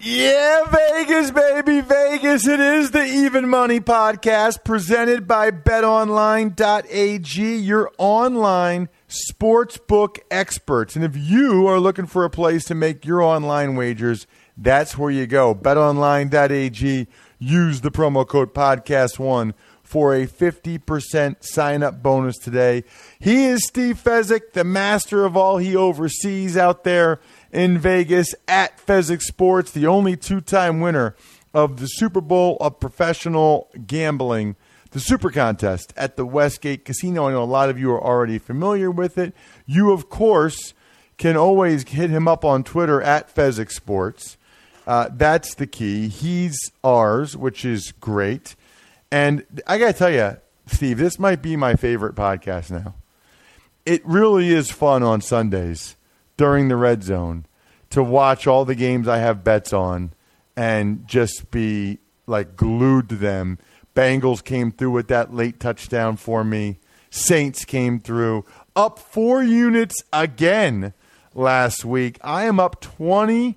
Yeah, 0.00 0.64
Vegas, 0.70 1.32
baby, 1.32 1.80
Vegas. 1.80 2.46
It 2.46 2.60
is 2.60 2.92
the 2.92 3.04
Even 3.04 3.48
Money 3.48 3.80
Podcast 3.80 4.62
presented 4.62 5.26
by 5.26 5.50
betonline.ag, 5.50 6.56
your 7.56 7.90
online 7.98 8.90
sportsbook 9.08 10.20
experts. 10.30 10.94
And 10.94 11.04
if 11.04 11.16
you 11.16 11.66
are 11.66 11.80
looking 11.80 12.06
for 12.06 12.24
a 12.24 12.30
place 12.30 12.64
to 12.66 12.76
make 12.76 13.04
your 13.04 13.20
online 13.20 13.74
wagers, 13.74 14.28
that's 14.56 14.96
where 14.96 15.10
you 15.10 15.26
go. 15.26 15.52
betonline.ag. 15.52 17.08
Use 17.40 17.80
the 17.80 17.90
promo 17.90 18.24
code 18.24 18.54
podcast1 18.54 19.52
for 19.82 20.14
a 20.14 20.26
50% 20.26 21.36
sign 21.42 21.82
up 21.82 22.02
bonus 22.02 22.36
today. 22.36 22.84
He 23.18 23.46
is 23.46 23.66
Steve 23.66 24.00
Fezzik, 24.00 24.52
the 24.52 24.62
master 24.62 25.24
of 25.24 25.36
all 25.36 25.56
he 25.56 25.74
oversees 25.74 26.56
out 26.56 26.84
there 26.84 27.20
in 27.52 27.78
Vegas 27.78 28.34
at 28.46 28.78
Fezzik 28.84 29.22
Sports, 29.22 29.70
the 29.70 29.86
only 29.86 30.16
two 30.16 30.40
time 30.40 30.80
winner 30.80 31.14
of 31.54 31.78
the 31.80 31.86
Super 31.86 32.20
Bowl 32.20 32.56
of 32.60 32.80
professional 32.80 33.70
gambling, 33.86 34.56
the 34.90 35.00
Super 35.00 35.30
Contest 35.30 35.92
at 35.96 36.16
the 36.16 36.26
Westgate 36.26 36.84
Casino. 36.84 37.28
I 37.28 37.32
know 37.32 37.42
a 37.42 37.44
lot 37.44 37.70
of 37.70 37.78
you 37.78 37.90
are 37.92 38.02
already 38.02 38.38
familiar 38.38 38.90
with 38.90 39.18
it. 39.18 39.34
You, 39.66 39.92
of 39.92 40.08
course, 40.08 40.74
can 41.16 41.36
always 41.36 41.88
hit 41.88 42.10
him 42.10 42.28
up 42.28 42.44
on 42.44 42.64
Twitter 42.64 43.02
at 43.02 43.34
Fezzik 43.34 43.70
Sports. 43.70 44.36
Uh, 44.86 45.08
that's 45.12 45.54
the 45.54 45.66
key. 45.66 46.08
He's 46.08 46.56
ours, 46.82 47.36
which 47.36 47.64
is 47.64 47.92
great. 47.92 48.56
And 49.10 49.44
I 49.66 49.78
got 49.78 49.88
to 49.88 49.92
tell 49.92 50.10
you, 50.10 50.38
Steve, 50.66 50.98
this 50.98 51.18
might 51.18 51.42
be 51.42 51.56
my 51.56 51.74
favorite 51.74 52.14
podcast 52.14 52.70
now. 52.70 52.94
It 53.84 54.04
really 54.04 54.50
is 54.50 54.70
fun 54.70 55.02
on 55.02 55.20
Sundays 55.20 55.96
during 56.38 56.68
the 56.68 56.76
red 56.76 57.02
zone 57.02 57.44
to 57.90 58.02
watch 58.02 58.46
all 58.46 58.64
the 58.64 58.74
games 58.74 59.06
I 59.06 59.18
have 59.18 59.44
bets 59.44 59.74
on 59.74 60.12
and 60.56 61.06
just 61.06 61.50
be 61.50 61.98
like 62.26 62.56
glued 62.56 63.10
to 63.10 63.16
them. 63.16 63.58
Bengals 63.94 64.42
came 64.42 64.72
through 64.72 64.92
with 64.92 65.08
that 65.08 65.34
late 65.34 65.60
touchdown 65.60 66.16
for 66.16 66.44
me. 66.44 66.78
Saints 67.10 67.64
came 67.66 68.00
through 68.00 68.44
up 68.76 68.98
four 68.98 69.42
units 69.42 69.96
again 70.12 70.94
last 71.34 71.84
week. 71.84 72.18
I 72.22 72.44
am 72.44 72.60
up 72.60 72.80
20 72.80 73.56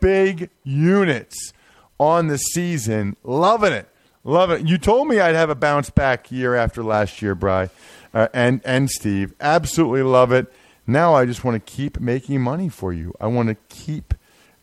big 0.00 0.50
units 0.62 1.52
on 1.98 2.28
the 2.28 2.38
season. 2.38 3.16
Loving 3.24 3.72
it. 3.72 3.88
Love 4.22 4.50
it. 4.50 4.66
You 4.66 4.78
told 4.78 5.08
me 5.08 5.18
I'd 5.18 5.34
have 5.34 5.50
a 5.50 5.54
bounce 5.54 5.90
back 5.90 6.30
year 6.30 6.54
after 6.54 6.82
last 6.82 7.20
year, 7.20 7.34
Bry, 7.34 7.68
uh, 8.14 8.28
and 8.32 8.60
and 8.64 8.88
Steve. 8.88 9.34
Absolutely 9.40 10.02
love 10.02 10.32
it. 10.32 10.50
Now 10.86 11.14
I 11.14 11.24
just 11.24 11.44
want 11.44 11.54
to 11.64 11.72
keep 11.72 11.98
making 11.98 12.42
money 12.42 12.68
for 12.68 12.92
you. 12.92 13.14
I 13.20 13.26
want 13.26 13.48
to 13.48 13.56
keep 13.68 14.12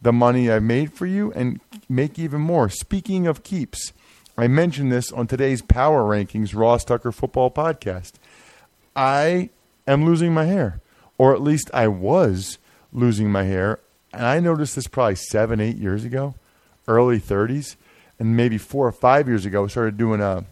the 0.01 0.13
money 0.13 0.51
I've 0.51 0.63
made 0.63 0.93
for 0.93 1.05
you 1.05 1.31
and 1.33 1.59
make 1.89 2.19
even 2.19 2.41
more. 2.41 2.69
Speaking 2.69 3.25
of 3.25 3.43
keeps, 3.43 3.91
I 4.37 4.47
mentioned 4.47 4.91
this 4.91 5.11
on 5.11 5.27
today's 5.27 5.61
Power 5.61 6.03
Rankings 6.03 6.55
Ross 6.55 6.83
Tucker 6.83 7.11
Football 7.11 7.49
Podcast. 7.49 8.13
I 8.95 9.49
am 9.87 10.05
losing 10.05 10.33
my 10.33 10.45
hair, 10.45 10.79
or 11.17 11.33
at 11.33 11.41
least 11.41 11.71
I 11.73 11.87
was 11.87 12.59
losing 12.93 13.31
my 13.31 13.43
hair. 13.43 13.79
And 14.13 14.25
I 14.25 14.39
noticed 14.39 14.75
this 14.75 14.87
probably 14.87 15.15
seven, 15.15 15.59
eight 15.59 15.77
years 15.77 16.03
ago, 16.03 16.35
early 16.87 17.19
30s, 17.19 17.77
and 18.19 18.37
maybe 18.37 18.57
four 18.57 18.87
or 18.87 18.91
five 18.91 19.27
years 19.27 19.45
ago. 19.45 19.63
I 19.63 19.67
started 19.67 19.97
doing 19.97 20.21
a, 20.21 20.45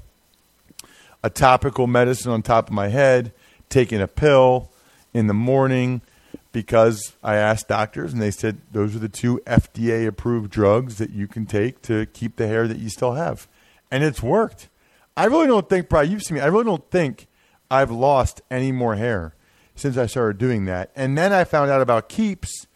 a 1.24 1.30
topical 1.30 1.86
medicine 1.86 2.32
on 2.32 2.42
top 2.42 2.70
of 2.70 2.74
my 2.74 2.88
head, 2.88 3.34
taking 3.70 4.02
a 4.02 4.08
pill 4.08 4.72
in 5.14 5.28
the 5.28 5.34
morning 5.34 6.02
because 6.52 7.14
I 7.24 7.36
asked 7.36 7.68
doctors 7.68 8.14
and 8.14 8.22
they 8.22 8.32
said 8.32 8.58
those 8.72 8.96
are 8.96 9.00
the 9.00 9.10
two 9.10 9.42
FDA 9.46 10.08
approved 10.08 10.52
drugs 10.52 10.98
that 10.98 11.12
you 11.12 11.28
can 11.28 11.46
take 11.46 11.82
to 11.84 12.06
keep 12.08 12.36
the 12.36 12.48
hair 12.48 12.68
that 12.68 12.78
you 12.78 12.90
still 12.90 13.14
have. 13.14 13.48
And 13.92 14.04
it's 14.04 14.22
worked. 14.22 14.70
I 15.18 15.26
really 15.26 15.48
don't 15.48 15.68
think, 15.68 15.90
probably 15.90 16.10
you've 16.10 16.24
seen 16.24 16.36
me, 16.36 16.42
I 16.42 16.48
really 16.48 16.64
don't 16.64 16.90
think 16.90 17.28
I've 17.70 17.92
lost 17.92 18.42
any 18.50 18.72
more 18.72 18.96
hair 18.96 19.36
since 19.76 19.98
I 19.98 20.06
started 20.06 20.38
doing 20.38 20.66
that. 20.66 20.92
And 20.96 21.18
then 21.18 21.34
I 21.34 21.44
found 21.44 21.72
out 21.72 21.82
about 21.82 22.10
Keeps, 22.10 22.68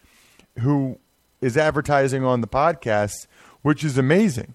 who 0.59 0.99
is 1.41 1.57
advertising 1.57 2.23
on 2.23 2.41
the 2.41 2.47
podcast, 2.47 3.27
which 3.61 3.83
is 3.83 3.97
amazing 3.97 4.53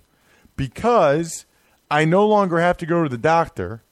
because 0.57 1.45
I 1.91 2.05
no 2.05 2.27
longer 2.27 2.61
have 2.61 2.77
to 2.79 2.87
go 2.87 3.03
to 3.03 3.09
the 3.09 3.19
doctor. 3.19 3.83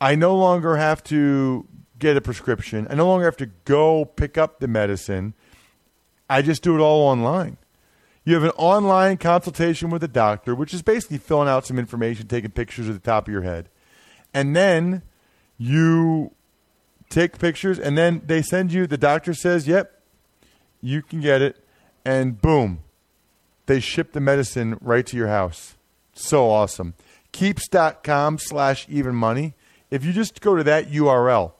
I 0.00 0.14
no 0.14 0.36
longer 0.36 0.76
have 0.76 1.02
to 1.04 1.66
get 1.98 2.16
a 2.16 2.20
prescription. 2.20 2.86
I 2.90 2.94
no 2.94 3.06
longer 3.06 3.24
have 3.24 3.36
to 3.38 3.46
go 3.64 4.04
pick 4.04 4.38
up 4.38 4.60
the 4.60 4.68
medicine. 4.68 5.34
I 6.30 6.42
just 6.42 6.62
do 6.62 6.76
it 6.76 6.80
all 6.80 7.02
online. 7.02 7.56
You 8.24 8.34
have 8.34 8.44
an 8.44 8.50
online 8.50 9.16
consultation 9.16 9.88
with 9.90 10.04
a 10.04 10.08
doctor, 10.08 10.54
which 10.54 10.74
is 10.74 10.82
basically 10.82 11.18
filling 11.18 11.48
out 11.48 11.66
some 11.66 11.78
information, 11.78 12.26
taking 12.26 12.50
pictures 12.50 12.88
of 12.88 12.94
the 12.94 13.00
top 13.00 13.26
of 13.26 13.32
your 13.32 13.42
head. 13.42 13.70
And 14.34 14.54
then 14.54 15.02
you 15.56 16.32
take 17.08 17.38
pictures, 17.38 17.78
and 17.78 17.96
then 17.96 18.20
they 18.26 18.42
send 18.42 18.72
you, 18.72 18.86
the 18.86 18.98
doctor 18.98 19.32
says, 19.32 19.66
yep, 19.66 20.02
you 20.82 21.00
can 21.00 21.20
get 21.20 21.40
it. 21.40 21.64
And 22.04 22.40
boom, 22.40 22.80
they 23.64 23.80
ship 23.80 24.12
the 24.12 24.20
medicine 24.20 24.76
right 24.80 25.06
to 25.06 25.16
your 25.16 25.28
house. 25.28 25.76
So 26.12 26.50
awesome. 26.50 26.94
Keeps.com 27.32 28.38
slash 28.38 28.86
even 28.90 29.14
money. 29.14 29.54
If 29.90 30.04
you 30.04 30.12
just 30.12 30.40
go 30.40 30.54
to 30.54 30.64
that 30.64 30.90
URL, 30.90 31.52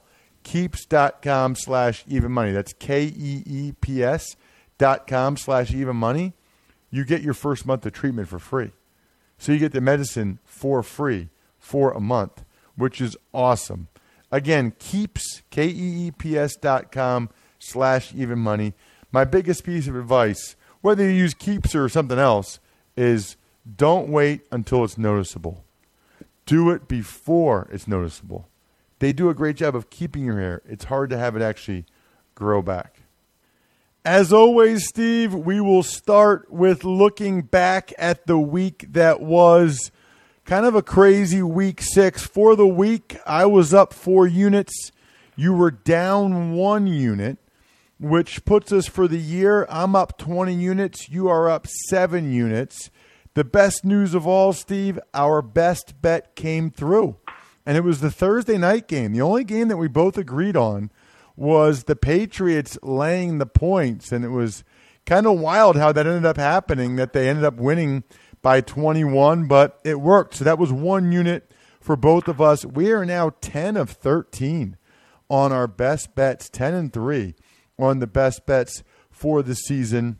keeps.com 0.49 1.53
slash 1.53 2.03
even 2.07 2.31
money. 2.31 2.51
That's 2.51 2.73
K 2.73 3.03
E 3.03 3.43
E 3.45 3.71
P 3.79 4.03
S 4.03 4.35
dot 4.79 5.05
com 5.05 5.37
slash 5.37 5.71
even 5.71 5.95
money. 5.95 6.33
You 6.89 7.05
get 7.05 7.21
your 7.21 7.35
first 7.35 7.67
month 7.67 7.85
of 7.85 7.93
treatment 7.93 8.29
for 8.29 8.39
free. 8.39 8.71
So 9.37 9.51
you 9.51 9.59
get 9.59 9.73
the 9.73 9.81
medicine 9.81 10.39
for 10.43 10.81
free 10.81 11.29
for 11.59 11.91
a 11.91 11.99
month, 11.99 12.43
which 12.75 12.99
is 12.99 13.15
awesome. 13.31 13.89
Again, 14.31 14.73
keeps, 14.79 15.43
K 15.51 15.67
E 15.67 16.07
E 16.07 16.11
P 16.11 16.35
S 16.35 16.55
dot 16.55 16.91
com 16.91 17.29
slash 17.59 18.11
even 18.15 18.39
money. 18.39 18.73
My 19.11 19.25
biggest 19.25 19.63
piece 19.63 19.87
of 19.87 19.95
advice, 19.95 20.55
whether 20.81 21.03
you 21.03 21.11
use 21.11 21.35
keeps 21.35 21.75
or 21.75 21.89
something 21.89 22.17
else, 22.19 22.59
is 22.97 23.37
don't 23.77 24.09
wait 24.09 24.41
until 24.51 24.83
it's 24.83 24.97
noticeable. 24.97 25.63
Do 26.47 26.71
it 26.71 26.87
before 26.87 27.67
it's 27.71 27.87
noticeable. 27.87 28.48
They 28.99 29.13
do 29.13 29.29
a 29.29 29.33
great 29.33 29.55
job 29.55 29.75
of 29.75 29.89
keeping 29.89 30.25
your 30.25 30.39
hair. 30.39 30.61
It's 30.67 30.85
hard 30.85 31.09
to 31.09 31.17
have 31.17 31.35
it 31.35 31.41
actually 31.41 31.85
grow 32.35 32.61
back. 32.61 33.01
As 34.05 34.31
always, 34.31 34.87
Steve, 34.87 35.33
we 35.33 35.59
will 35.59 35.83
start 35.83 36.51
with 36.51 36.83
looking 36.83 37.41
back 37.41 37.93
at 37.97 38.27
the 38.27 38.37
week 38.37 38.85
that 38.91 39.21
was 39.21 39.91
kind 40.45 40.65
of 40.65 40.73
a 40.73 40.81
crazy 40.81 41.41
week 41.41 41.81
six. 41.81 42.25
For 42.25 42.55
the 42.55 42.67
week, 42.67 43.17
I 43.25 43.45
was 43.45 43.73
up 43.73 43.93
four 43.93 44.25
units. 44.25 44.91
You 45.35 45.53
were 45.53 45.71
down 45.71 46.53
one 46.53 46.87
unit, 46.87 47.37
which 47.99 48.45
puts 48.45 48.71
us 48.71 48.87
for 48.87 49.07
the 49.07 49.19
year. 49.19 49.65
I'm 49.69 49.95
up 49.95 50.17
20 50.17 50.53
units. 50.53 51.09
You 51.09 51.27
are 51.29 51.49
up 51.49 51.67
seven 51.67 52.31
units. 52.31 52.89
The 53.33 53.43
best 53.43 53.85
news 53.85 54.13
of 54.13 54.25
all, 54.25 54.53
Steve, 54.53 54.99
our 55.13 55.41
best 55.41 56.01
bet 56.01 56.35
came 56.35 56.71
through. 56.71 57.17
And 57.69 57.77
it 57.77 57.81
was 57.81 58.01
the 58.01 58.09
Thursday 58.09 58.57
night 58.57 58.87
game. 58.87 59.13
The 59.13 59.21
only 59.21 59.43
game 59.43 59.67
that 59.67 59.77
we 59.77 59.87
both 59.87 60.17
agreed 60.17 60.57
on 60.57 60.89
was 61.35 61.83
the 61.83 61.95
Patriots 61.95 62.79
laying 62.81 63.37
the 63.37 63.45
points. 63.45 64.11
And 64.11 64.25
it 64.25 64.29
was 64.29 64.63
kind 65.05 65.27
of 65.27 65.39
wild 65.39 65.75
how 65.75 65.91
that 65.91 66.07
ended 66.07 66.25
up 66.25 66.37
happening, 66.37 66.95
that 66.95 67.13
they 67.13 67.29
ended 67.29 67.45
up 67.45 67.57
winning 67.57 68.05
by 68.41 68.61
21, 68.61 69.47
but 69.47 69.79
it 69.83 70.01
worked. 70.01 70.33
So 70.33 70.45
that 70.45 70.57
was 70.57 70.73
one 70.73 71.11
unit 71.11 71.51
for 71.79 71.95
both 71.95 72.27
of 72.27 72.41
us. 72.41 72.65
We 72.65 72.91
are 72.91 73.05
now 73.05 73.33
10 73.39 73.77
of 73.77 73.91
13 73.91 74.75
on 75.29 75.51
our 75.51 75.67
best 75.67 76.15
bets, 76.15 76.49
10 76.49 76.73
and 76.73 76.91
3 76.91 77.35
on 77.77 77.99
the 77.99 78.07
best 78.07 78.47
bets 78.47 78.81
for 79.11 79.43
the 79.43 79.53
season. 79.53 80.17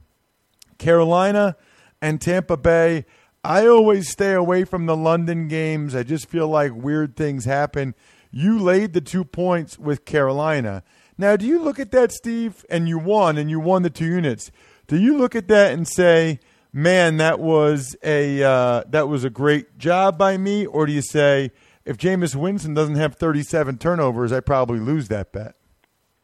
Carolina 0.77 1.55
and 1.99 2.21
Tampa 2.21 2.57
Bay. 2.57 3.05
I 3.43 3.67
always 3.67 4.09
stay 4.09 4.33
away 4.33 4.65
from 4.65 4.85
the 4.85 4.97
London 4.97 5.47
games. 5.47 5.95
I 5.95 6.03
just 6.03 6.27
feel 6.27 6.47
like 6.47 6.73
weird 6.73 7.15
things 7.15 7.45
happen. 7.45 7.95
You 8.31 8.59
laid 8.59 8.93
the 8.93 9.01
two 9.01 9.23
points 9.23 9.79
with 9.79 10.05
Carolina. 10.05 10.83
Now, 11.17 11.35
do 11.35 11.45
you 11.45 11.59
look 11.59 11.79
at 11.79 11.91
that, 11.91 12.11
Steve, 12.11 12.65
and 12.69 12.87
you 12.87 12.99
won, 12.99 13.37
and 13.37 13.49
you 13.49 13.59
won 13.59 13.81
the 13.81 13.89
two 13.89 14.05
units? 14.05 14.51
Do 14.87 14.97
you 14.97 15.17
look 15.17 15.35
at 15.35 15.47
that 15.47 15.73
and 15.73 15.87
say, 15.87 16.39
man, 16.73 17.17
that 17.17 17.39
was 17.39 17.95
a 18.03 18.43
uh, 18.43 18.83
that 18.89 19.07
was 19.07 19.23
a 19.23 19.29
great 19.29 19.77
job 19.77 20.17
by 20.17 20.37
me, 20.37 20.65
or 20.65 20.85
do 20.85 20.91
you 20.91 21.01
say 21.01 21.51
if 21.85 21.97
Jameis 21.97 22.35
Winston 22.35 22.73
doesn't 22.73 22.95
have 22.95 23.15
37 23.15 23.77
turnovers, 23.77 24.31
I 24.31 24.39
probably 24.39 24.79
lose 24.79 25.07
that 25.07 25.31
bet? 25.31 25.55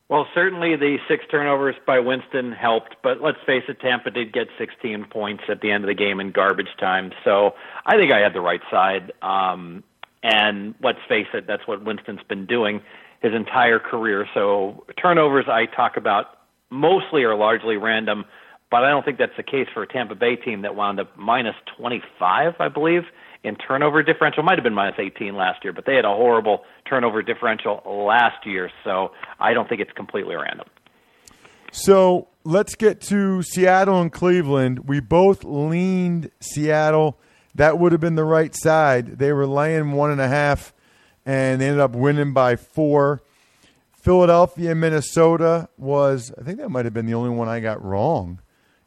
Well, 0.08 0.28
certainly 0.36 0.76
the 0.76 0.98
six 1.08 1.26
turnovers 1.32 1.76
by 1.88 2.00
Winston 2.00 2.52
helped, 2.52 2.96
but 3.02 3.22
let's 3.22 3.40
face 3.46 3.64
it, 3.68 3.80
Tampa 3.80 4.12
did 4.12 4.32
get 4.32 4.48
16 4.60 5.06
points 5.06 5.44
at 5.50 5.62
the 5.62 5.72
end 5.72 5.84
of 5.84 5.88
the 5.88 5.96
game 5.96 6.20
in 6.20 6.32
garbage 6.32 6.70
time. 6.80 7.12
So 7.24 7.56
I 7.88 7.98
think 7.98 8.12
I 8.12 8.20
had 8.20 8.34
the 8.34 8.42
right 8.42 8.62
side. 8.70 9.12
Um, 9.24 9.84
and 10.22 10.76
let's 10.82 11.00
face 11.10 11.28
it, 11.34 11.48
that's 11.48 11.68
what 11.68 11.84
Winston's 11.84 12.22
been 12.30 12.46
doing 12.46 12.82
his 13.22 13.34
entire 13.34 13.80
career. 13.80 14.28
So 14.34 14.86
turnovers 15.02 15.46
I 15.48 15.66
talk 15.66 15.98
about 15.98 16.38
mostly 16.70 17.24
are 17.24 17.36
largely 17.36 17.78
random. 17.78 18.26
But 18.72 18.84
I 18.84 18.90
don't 18.90 19.06
think 19.06 19.18
that's 19.18 19.38
the 19.38 19.44
case 19.44 19.68
for 19.74 19.84
a 19.84 19.88
Tampa 19.88 20.16
Bay 20.16 20.36
team 20.36 20.64
that 20.64 20.76
wound 20.76 21.00
up 21.00 21.16
minus 21.18 21.56
25, 21.78 22.56
I 22.60 22.68
believe, 22.68 23.04
in 23.46 23.56
turnover 23.56 24.02
differential. 24.04 24.44
Might 24.44 24.58
have 24.58 24.64
been 24.64 24.74
minus 24.74 24.96
18 24.98 25.36
last 25.36 25.64
year, 25.64 25.72
but 25.72 25.86
they 25.86 25.96
had 25.96 26.06
a 26.06 26.14
horrible 26.14 26.64
turnover 26.90 27.22
differential 27.22 27.82
last 27.86 28.46
year. 28.46 28.70
So 28.84 29.12
I 29.40 29.54
don't 29.54 29.70
think 29.70 29.82
it's 29.82 29.92
completely 29.94 30.36
random. 30.36 30.68
So 31.72 32.28
let's 32.44 32.76
get 32.76 33.02
to 33.02 33.44
Seattle 33.44 34.02
and 34.02 34.12
Cleveland. 34.12 34.88
We 34.88 35.00
both 35.00 35.44
leaned 35.44 36.32
Seattle. 36.40 37.20
That 37.54 37.80
would 37.80 37.92
have 37.92 38.02
been 38.02 38.16
the 38.16 38.26
right 38.26 38.56
side. 38.56 39.20
They 39.20 39.32
were 39.32 39.46
laying 39.46 39.92
one 39.92 40.12
and 40.12 40.22
a 40.22 40.28
half, 40.28 40.74
and 41.26 41.62
they 41.62 41.68
ended 41.68 41.82
up 41.82 41.96
winning 41.96 42.34
by 42.34 42.56
four. 42.56 43.22
Philadelphia, 43.94 44.76
Minnesota 44.76 45.70
was, 45.78 46.32
I 46.40 46.44
think 46.44 46.60
that 46.60 46.70
might 46.70 46.86
have 46.86 46.94
been 46.94 47.08
the 47.08 47.14
only 47.14 47.32
one 47.32 47.48
I 47.48 47.60
got 47.60 47.84
wrong. 47.84 48.40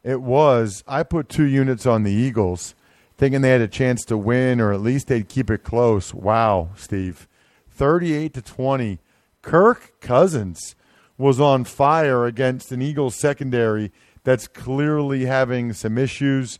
It 0.04 0.22
was. 0.22 0.84
I 0.86 1.02
put 1.02 1.28
two 1.28 1.46
units 1.46 1.86
on 1.86 2.04
the 2.04 2.12
Eagles, 2.12 2.74
thinking 3.18 3.42
they 3.42 3.50
had 3.50 3.60
a 3.60 3.68
chance 3.68 4.04
to 4.06 4.16
win 4.16 4.60
or 4.60 4.72
at 4.72 4.80
least 4.80 5.08
they'd 5.08 5.28
keep 5.28 5.50
it 5.50 5.64
close. 5.64 6.14
Wow, 6.14 6.70
Steve. 6.76 7.28
38 7.68 8.32
to 8.34 8.42
20. 8.42 9.00
Kirk 9.42 10.00
Cousins 10.00 10.74
was 11.18 11.40
on 11.40 11.64
fire 11.64 12.24
against 12.24 12.72
an 12.72 12.80
Eagles 12.80 13.16
secondary 13.16 13.92
that's 14.24 14.46
clearly 14.46 15.26
having 15.26 15.72
some 15.72 15.98
issues. 15.98 16.58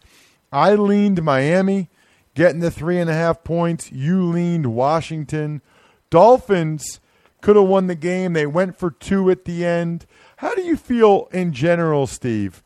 I 0.53 0.75
leaned 0.75 1.23
Miami, 1.23 1.91
getting 2.35 2.61
the 2.61 2.71
three 2.71 2.99
and 2.99 3.09
a 3.09 3.15
half 3.15 3.45
points. 3.45 3.93
You 3.93 4.25
leaned 4.25 4.67
Washington. 4.67 5.63
Dolphins 6.11 7.01
could 7.41 7.57
have 7.57 7.67
won 7.67 7.87
the 7.87 7.95
game. 7.95 8.33
They 8.33 8.47
went 8.47 8.77
for 8.77 8.91
two 8.91 9.31
at 9.31 9.45
the 9.45 9.65
end. 9.65 10.07
How 10.39 10.55
do 10.55 10.63
you 10.63 10.77
feel 10.77 11.29
in 11.33 11.53
general, 11.53 12.07
Steve, 12.07 12.63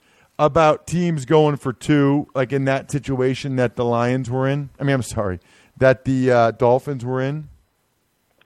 about 0.47 0.87
teams 0.87 1.25
going 1.25 1.57
for 1.57 1.73
two, 1.73 2.27
like 2.35 2.53
in 2.53 2.65
that 2.65 2.91
situation 2.91 3.57
that 3.57 3.77
the 3.77 3.85
Lions 3.85 4.31
were 4.31 4.49
in? 4.49 4.71
I 4.79 4.85
mean, 4.85 4.95
I'm 4.95 5.03
sorry, 5.03 5.41
that 5.77 6.05
the 6.05 6.31
uh, 6.31 6.51
Dolphins 6.53 7.05
were 7.05 7.21
in. 7.21 7.49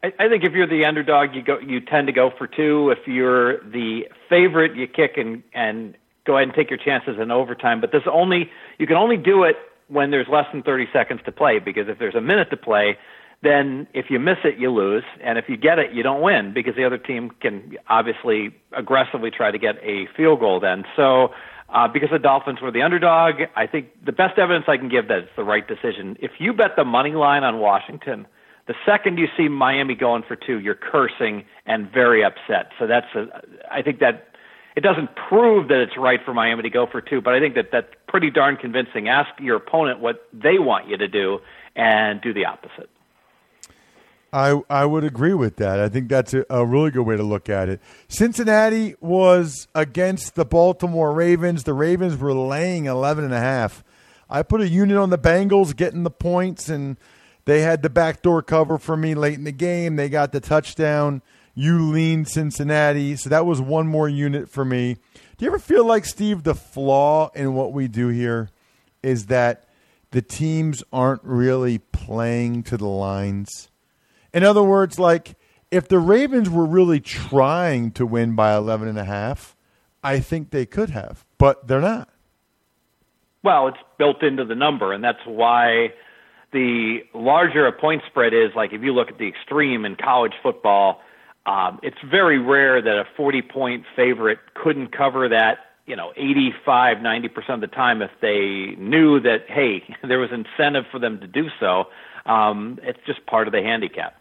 I, 0.03 0.13
I 0.19 0.29
think 0.29 0.45
if 0.45 0.53
you're 0.53 0.67
the 0.67 0.85
underdog, 0.85 1.35
you 1.35 1.43
go, 1.43 1.59
you 1.59 1.81
tend 1.81 2.07
to 2.07 2.13
go 2.13 2.31
for 2.37 2.47
two. 2.47 2.91
If 2.91 3.07
you're 3.07 3.59
the 3.65 4.09
favorite, 4.29 4.77
you 4.77 4.87
kick 4.87 5.17
and 5.17 5.43
and 5.55 5.97
go 6.27 6.37
ahead 6.37 6.49
and 6.49 6.55
take 6.55 6.71
your 6.71 6.79
chances 6.79 7.17
in 7.21 7.31
overtime. 7.31 7.81
But 7.81 7.93
this 7.93 8.03
only 8.11 8.51
you 8.79 8.87
can 8.87 8.97
only 8.97 9.17
do 9.17 9.45
it 9.45 9.57
when 9.89 10.11
there's 10.11 10.27
less 10.29 10.47
than 10.53 10.63
30 10.63 10.89
seconds 10.93 11.21
to 11.25 11.33
play 11.33 11.61
because 11.61 11.89
if 11.89 11.99
there's 11.99 12.15
a 12.17 12.21
minute 12.21 12.51
to 12.51 12.57
play, 12.57 12.99
then 13.43 13.87
if 13.95 14.07
you 14.11 14.19
miss 14.19 14.39
it, 14.45 14.59
you 14.59 14.73
lose, 14.73 15.05
and 15.23 15.39
if 15.39 15.49
you 15.49 15.57
get 15.57 15.79
it, 15.79 15.93
you 15.93 16.03
don't 16.03 16.21
win 16.21 16.53
because 16.53 16.75
the 16.75 16.85
other 16.85 16.99
team 16.99 17.31
can 17.41 17.77
obviously 17.89 18.55
aggressively 18.73 19.31
try 19.31 19.51
to 19.51 19.59
get 19.59 19.77
a 19.83 20.07
field 20.17 20.41
goal. 20.41 20.59
Then 20.59 20.85
so 20.97 21.29
uh, 21.69 21.89
because 21.89 22.11
the 22.11 22.19
Dolphins 22.19 22.61
were 22.61 22.71
the 22.71 22.83
underdog. 22.83 23.43
I 23.55 23.67
think 23.67 23.89
the 24.05 24.13
best 24.13 24.39
evidence 24.39 24.67
I 24.69 24.77
can 24.77 24.89
give 24.89 25.09
that 25.09 25.19
it's 25.19 25.37
the 25.37 25.45
right 25.45 25.67
decision. 25.67 26.17
If 26.21 26.33
you 26.39 26.53
bet 26.53 26.77
the 26.77 26.85
money 26.85 27.13
line 27.13 27.45
on 27.45 27.59
Washington, 27.59 28.27
the 28.67 28.75
second 28.85 29.19
you 29.19 29.27
see 29.37 29.49
Miami 29.49 29.95
going 29.95 30.23
for 30.27 30.37
two, 30.37 30.59
you're 30.59 30.75
cursing 30.75 31.45
and 31.67 31.91
very 31.91 32.25
upset. 32.25 32.71
So 32.79 32.87
that's 32.87 33.07
a, 33.15 33.27
I 33.71 33.83
think 33.83 34.01
that 34.01 34.29
it 34.77 34.83
doesn't 34.83 35.11
prove 35.17 35.69
that 35.69 35.81
it's 35.81 35.97
right 35.97 36.21
for 36.25 36.35
Miami 36.35 36.63
to 36.63 36.71
go 36.71 36.87
for 36.87 37.01
two, 37.01 37.21
but 37.21 37.35
I 37.35 37.41
think 37.41 37.55
that 37.55 37.71
that's 37.73 37.89
pretty 38.09 38.31
darn 38.31 38.57
convincing. 38.57 39.09
Ask 39.09 39.31
your 39.41 39.57
opponent 39.57 40.01
what 40.01 40.29
they 40.33 40.59
want 40.59 40.89
you 40.89 40.97
to 40.97 41.09
do 41.09 41.39
and 41.75 42.21
do 42.21 42.33
the 42.33 42.45
opposite. 42.45 42.91
I 44.37 44.61
I 44.69 44.85
would 44.85 45.03
agree 45.03 45.33
with 45.33 45.57
that. 45.57 45.81
I 45.81 45.89
think 45.89 46.11
that's 46.11 46.35
a, 46.35 46.45
a, 46.51 46.67
really 46.67 46.91
good 46.91 47.07
way 47.07 47.17
to 47.17 47.23
look 47.23 47.49
at 47.49 47.71
it. 47.71 47.81
Cincinnati 48.07 48.95
was 49.01 49.67
against 49.75 50.35
the 50.35 50.45
Baltimore 50.45 51.15
Ravens. 51.15 51.65
The 51.65 51.73
Ravens 51.73 52.19
were 52.19 52.35
laying 52.35 52.85
11 52.85 53.25
and 53.25 53.33
a 53.33 53.41
half. 53.41 53.83
I 54.29 54.43
put 54.43 54.61
a 54.61 54.69
unit 54.69 54.99
on 54.99 55.09
the 55.09 55.17
Bengals 55.17 55.75
getting 55.75 56.03
the 56.03 56.11
points 56.11 56.69
and 56.69 56.99
they 57.47 57.63
had 57.63 57.81
the 57.81 57.89
backdoor 57.89 58.43
cover 58.43 58.77
for 58.77 58.95
me 58.95 59.15
late 59.15 59.39
in 59.39 59.45
the 59.45 59.53
game. 59.53 59.97
They 59.97 60.11
got 60.11 60.33
the 60.33 60.41
touchdown. 60.41 61.23
You 61.55 61.91
lean 61.91 62.27
Cincinnati, 62.27 63.17
so 63.17 63.31
that 63.31 63.47
was 63.47 63.63
one 63.63 63.87
more 63.87 64.09
unit 64.09 64.51
for 64.51 64.67
me. 64.67 64.99
Do 65.39 65.47
you 65.47 65.51
ever 65.51 65.59
feel 65.59 65.87
like 65.87 66.05
Steve 66.05 66.43
the 66.43 66.55
flaw 66.55 67.31
in 67.35 67.55
what 67.55 67.73
we 67.73 67.89
do 67.89 68.09
here 68.09 68.51
is 69.03 69.27
that 69.27 69.65
the 70.11 70.21
teams 70.21 70.85
aren't 70.93 71.25
really 71.25 71.79
playing 71.79 72.65
to 72.65 72.77
the 72.77 72.87
lines? 72.87 73.71
In 74.37 74.45
other 74.45 74.63
words, 74.63 74.99
like 74.99 75.35
if 75.71 75.89
the 75.89 75.99
Ravens 75.99 76.51
were 76.51 76.67
really 76.67 77.01
trying 77.01 77.91
to 77.93 78.05
win 78.05 78.35
by 78.35 78.55
11 78.55 78.87
and 78.87 78.99
a 78.99 79.05
half, 79.05 79.57
I 80.05 80.21
think 80.21 80.51
they 80.51 80.67
could 80.67 80.91
have, 80.91 81.25
but 81.39 81.67
they're 81.67 81.81
not. 81.81 82.11
Well, 83.43 83.69
it's 83.69 83.79
built 83.97 84.23
into 84.23 84.45
the 84.45 84.55
number, 84.55 84.93
and 84.93 85.03
that's 85.03 85.25
why 85.25 85.95
the 86.53 86.99
larger 87.15 87.67
a 87.67 87.73
point 87.73 88.03
spread 88.07 88.35
is. 88.35 88.51
Like 88.55 88.75
if 88.75 88.83
you 88.83 88.93
look 88.93 89.09
at 89.09 89.17
the 89.17 89.27
extreme 89.27 89.87
in 89.87 89.97
college 89.97 90.35
football, 90.43 91.01
um, 91.47 91.81
it's 91.83 91.97
very 92.05 92.39
rare 92.39 92.83
that 92.83 92.99
a 92.99 93.05
40 93.17 93.41
point 93.41 93.85
favorite 93.97 94.39
couldn't 94.53 94.95
cover 94.95 95.31
that. 95.31 95.61
You 95.87 95.97
know, 95.97 96.13
85, 96.15 97.01
90 97.01 97.29
percent 97.29 97.65
of 97.65 97.71
the 97.71 97.75
time, 97.75 98.03
if 98.03 98.11
they 98.21 98.75
knew 98.77 99.19
that, 99.21 99.47
hey, 99.49 99.83
there 100.07 100.19
was 100.19 100.29
incentive 100.31 100.85
for 100.93 100.99
them 100.99 101.21
to 101.21 101.27
do 101.27 101.49
so, 101.59 101.85
um, 102.27 102.79
it's 102.83 102.99
just 103.07 103.25
part 103.25 103.49
of 103.49 103.53
the 103.53 103.63
handicap. 103.63 104.21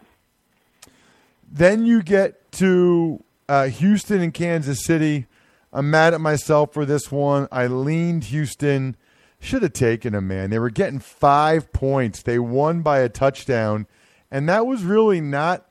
Then 1.50 1.86
you 1.86 2.02
get 2.02 2.52
to 2.52 3.22
uh, 3.48 3.66
Houston 3.66 4.20
and 4.20 4.34
Kansas 4.34 4.84
City. 4.84 5.26
I'm 5.72 5.90
mad 5.90 6.14
at 6.14 6.20
myself 6.20 6.72
for 6.72 6.84
this 6.84 7.10
one. 7.10 7.48
I 7.52 7.66
leaned 7.66 8.24
Houston. 8.24 8.96
Should 9.38 9.62
have 9.62 9.74
taken 9.74 10.12
them, 10.12 10.28
man. 10.28 10.50
They 10.50 10.58
were 10.58 10.70
getting 10.70 10.98
five 10.98 11.72
points. 11.72 12.22
They 12.22 12.38
won 12.38 12.82
by 12.82 13.00
a 13.00 13.08
touchdown, 13.08 13.86
and 14.30 14.48
that 14.48 14.66
was 14.66 14.82
really 14.82 15.20
not 15.20 15.66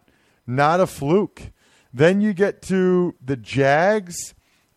not 0.46 0.80
a 0.80 0.88
fluke. 0.88 1.52
Then 1.92 2.22
you 2.22 2.34
get 2.34 2.62
to 2.64 3.16
the 3.24 3.36
Jags 3.36 4.36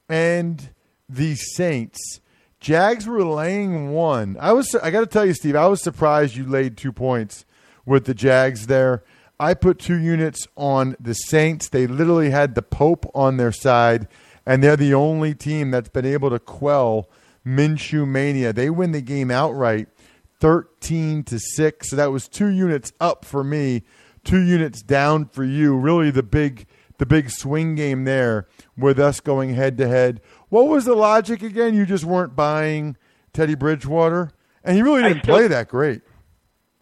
and 0.09 0.71
the 1.09 1.35
Saints. 1.35 2.21
Jags 2.61 3.07
were 3.07 3.25
laying 3.25 3.90
one. 3.90 4.37
I 4.40 4.52
was 4.52 4.75
I 4.75 4.90
got 4.90 5.00
to 5.00 5.07
tell 5.07 5.26
you, 5.26 5.35
Steve, 5.35 5.57
I 5.57 5.67
was 5.67 5.83
surprised 5.83 6.35
you 6.37 6.47
laid 6.47 6.76
two 6.76 6.93
points 6.93 7.45
with 7.85 8.07
the 8.07 8.14
Jags 8.14 8.67
there. 8.67 9.02
I 9.40 9.54
put 9.54 9.78
two 9.78 9.99
units 9.99 10.49
on 10.57 10.97
the 10.99 11.14
Saints. 11.14 11.68
They 11.68 11.87
literally 11.87 12.30
had 12.30 12.54
the 12.54 12.62
Pope 12.62 13.07
on 13.14 13.37
their 13.37 13.52
side, 13.52 14.09
and 14.45 14.62
they're 14.62 14.76
the 14.76 14.95
only 14.95 15.35
team 15.35 15.71
that's 15.71 15.88
been 15.88 16.07
able 16.07 16.30
to 16.30 16.38
quell 16.38 17.09
Minshew 17.47 18.07
mania. 18.07 18.52
They 18.52 18.68
win 18.68 18.92
the 18.92 19.00
game 19.00 19.30
outright, 19.30 19.88
13 20.40 21.23
to 21.25 21.38
6. 21.38 21.90
So 21.90 21.97
that 21.97 22.11
was 22.11 22.28
two 22.28 22.49
units 22.49 22.92
up 23.00 23.25
for 23.25 23.45
me, 23.45 23.85
two 24.25 24.40
units 24.40 24.83
down 24.83 25.26
for 25.26 25.45
you. 25.45 25.76
Really 25.76 26.11
the 26.11 26.23
big 26.23 26.66
the 26.99 27.07
big 27.07 27.30
swing 27.30 27.76
game 27.76 28.04
there 28.04 28.49
with 28.76 28.99
us 28.99 29.21
going 29.21 29.54
head 29.54 29.78
to 29.78 29.87
head. 29.87 30.21
What 30.49 30.66
was 30.66 30.85
the 30.85 30.95
logic 30.95 31.42
again? 31.42 31.75
You 31.75 31.87
just 31.87 32.04
weren't 32.04 32.35
buying 32.35 32.97
Teddy 33.33 33.54
Bridgewater? 33.54 34.33
And 34.64 34.75
he 34.75 34.83
really 34.83 35.02
didn't 35.02 35.23
still, 35.23 35.37
play 35.37 35.47
that 35.47 35.68
great. 35.68 36.02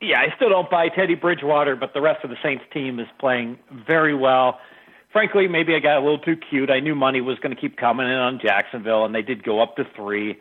Yeah, 0.00 0.20
I 0.20 0.34
still 0.36 0.50
don't 0.50 0.70
buy 0.70 0.88
Teddy 0.88 1.14
Bridgewater, 1.14 1.74
but 1.74 1.94
the 1.94 2.02
rest 2.02 2.22
of 2.22 2.30
the 2.30 2.36
Saints 2.42 2.64
team 2.72 3.00
is 3.00 3.06
playing 3.18 3.58
very 3.86 4.14
well. 4.14 4.58
Frankly, 5.10 5.48
maybe 5.48 5.74
I 5.74 5.78
got 5.78 5.96
a 5.96 6.00
little 6.00 6.18
too 6.18 6.36
cute. 6.36 6.70
I 6.70 6.80
knew 6.80 6.94
money 6.94 7.22
was 7.22 7.38
going 7.38 7.54
to 7.54 7.60
keep 7.60 7.78
coming 7.78 8.06
in 8.06 8.12
on 8.12 8.38
Jacksonville, 8.38 9.06
and 9.06 9.14
they 9.14 9.22
did 9.22 9.42
go 9.42 9.62
up 9.62 9.76
to 9.76 9.84
three. 9.96 10.38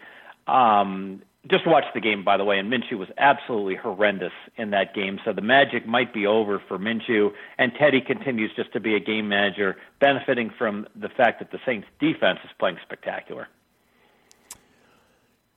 Um, 0.48 1.22
just 1.50 1.66
watch 1.68 1.86
the 1.94 2.02
game, 2.02 2.24
by 2.24 2.38
the 2.38 2.44
way, 2.44 2.58
and 2.58 2.72
Minshew 2.72 2.98
was 2.98 3.08
absolutely 3.18 3.76
horrendous 3.76 4.34
in 4.58 4.72
that 4.72 4.94
game. 4.94 5.20
So 5.24 5.32
the 5.32 5.42
magic 5.42 5.88
might 5.88 6.14
be 6.14 6.26
over 6.26 6.62
for 6.68 6.78
Minshew, 6.78 7.32
and 7.58 7.72
Teddy 7.80 8.02
continues 8.02 8.52
just 8.56 8.74
to 8.74 8.80
be 8.80 8.96
a 8.96 9.00
game 9.00 9.30
manager, 9.30 9.78
benefiting 10.02 10.52
from 10.58 10.88
the 10.96 11.10
fact 11.10 11.40
that 11.40 11.52
the 11.52 11.60
Saints' 11.66 11.88
defense 12.00 12.40
is 12.44 12.50
playing 12.60 12.78
spectacular. 12.84 13.48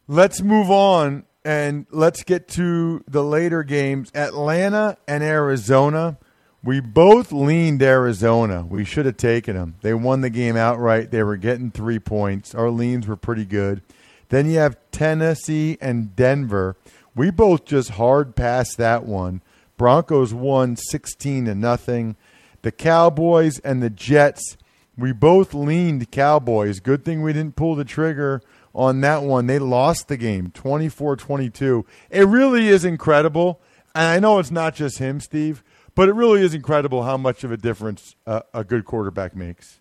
Let's 0.07 0.43
move 0.43 0.71
on 0.71 1.25
and 1.49 1.87
let's 1.91 2.25
get 2.25 2.47
to 2.47 3.03
the 3.09 3.25
later 3.25 3.63
games. 3.63 4.11
Atlanta 4.15 4.99
and 5.09 5.25
Arizona. 5.25 6.19
We 6.63 6.81
both 6.81 7.33
leaned 7.33 7.83
Arizona. 7.83 8.67
We 8.69 8.85
should 8.85 9.07
have 9.07 9.17
taken 9.17 9.57
them. 9.57 9.77
They 9.81 9.95
won 9.95 10.21
the 10.21 10.29
game 10.29 10.59
outright. 10.59 11.11
They 11.11 11.23
were 11.23 11.39
getting 11.39 11.71
three 11.71 12.01
points. 12.01 12.55
Our 12.55 12.69
leans 12.69 13.07
were 13.07 13.17
pretty 13.17 13.47
good. 13.47 13.81
Then 14.29 14.51
you 14.51 14.59
have 14.59 14.77
Tennessee 14.91 15.79
and 15.81 16.15
Denver. 16.15 16.77
We 17.15 17.31
both 17.31 17.65
just 17.65 17.93
hard 17.93 18.37
passed 18.37 18.77
that 18.77 19.07
one. 19.07 19.41
Broncos 19.79 20.35
won 20.35 20.77
16 20.77 21.47
to 21.47 21.55
nothing. 21.55 22.17
The 22.61 22.73
Cowboys 22.73 23.59
and 23.61 23.83
the 23.83 23.89
Jets, 23.89 24.59
we 24.99 25.13
both 25.13 25.55
leaned 25.55 26.11
Cowboys. 26.11 26.81
Good 26.81 27.07
thing 27.07 27.23
we 27.23 27.33
didn't 27.33 27.57
pull 27.57 27.75
the 27.75 27.87
trigger 27.87 28.43
on 28.79 29.01
that 29.01 29.25
one. 29.25 29.49
They 29.49 29.59
lost 29.59 30.09
the 30.09 30.17
game 30.17 30.51
24 30.53 31.17
22. 31.17 31.85
It 32.11 32.27
really 32.27 32.69
is 32.69 32.85
incredible. 32.85 33.61
And 33.95 34.05
I 34.05 34.21
know 34.21 34.39
it's 34.39 34.53
not 34.53 34.75
just 34.75 34.99
him, 34.99 35.19
Steve, 35.21 35.65
but 35.95 36.09
it 36.09 36.15
really 36.15 36.43
is 36.43 36.55
incredible 36.55 37.03
how 37.03 37.17
much 37.17 37.43
of 37.43 37.51
a 37.51 37.57
difference 37.57 38.15
a, 38.25 38.63
good 38.63 38.85
quarterback 38.85 39.35
makes. 39.35 39.81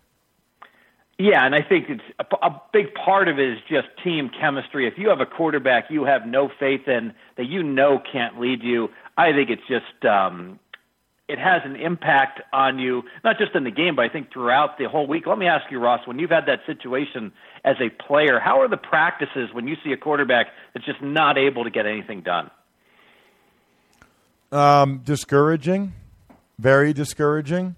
Yeah, 1.18 1.44
and 1.44 1.54
I 1.54 1.62
think 1.62 1.86
it's 1.88 2.02
a, 2.18 2.46
a 2.46 2.62
big 2.72 2.86
part 2.94 3.28
of 3.28 3.38
it 3.38 3.48
is 3.48 3.58
just 3.68 3.86
team 4.02 4.30
chemistry. 4.40 4.88
If 4.88 4.94
you 4.98 5.08
have 5.10 5.20
a 5.20 5.26
quarterback 5.26 5.84
you 5.90 6.04
have 6.04 6.26
no 6.26 6.50
faith 6.58 6.88
in 6.88 7.12
that 7.36 7.46
you 7.46 7.62
know 7.62 8.00
can't 8.12 8.40
lead 8.40 8.62
you, 8.62 8.88
I 9.16 9.32
think 9.32 9.50
it's 9.50 9.66
just 9.68 10.04
um, 10.04 10.58
it 11.28 11.38
has 11.38 11.60
an 11.64 11.76
impact 11.76 12.40
on 12.52 12.78
you, 12.78 13.02
not 13.22 13.36
just 13.38 13.54
in 13.54 13.64
the 13.64 13.70
game, 13.70 13.94
but 13.94 14.04
I 14.04 14.08
think 14.08 14.32
throughout 14.32 14.78
the 14.78 14.88
whole 14.88 15.06
week. 15.06 15.26
Let 15.26 15.38
me 15.38 15.46
ask 15.46 15.70
you, 15.70 15.78
Ross, 15.78 16.06
when 16.06 16.18
you've 16.18 16.30
had 16.30 16.46
that 16.46 16.60
situation 16.66 17.32
as 17.68 17.76
a 17.80 17.90
player, 17.90 18.38
how 18.38 18.60
are 18.60 18.68
the 18.68 18.76
practices 18.76 19.50
when 19.52 19.68
you 19.68 19.76
see 19.84 19.92
a 19.92 19.96
quarterback 19.96 20.48
that's 20.72 20.86
just 20.86 21.02
not 21.02 21.36
able 21.36 21.64
to 21.64 21.70
get 21.70 21.86
anything 21.86 22.22
done? 22.22 22.50
Um, 24.50 25.02
discouraging, 25.04 25.92
very 26.58 26.92
discouraging 26.92 27.76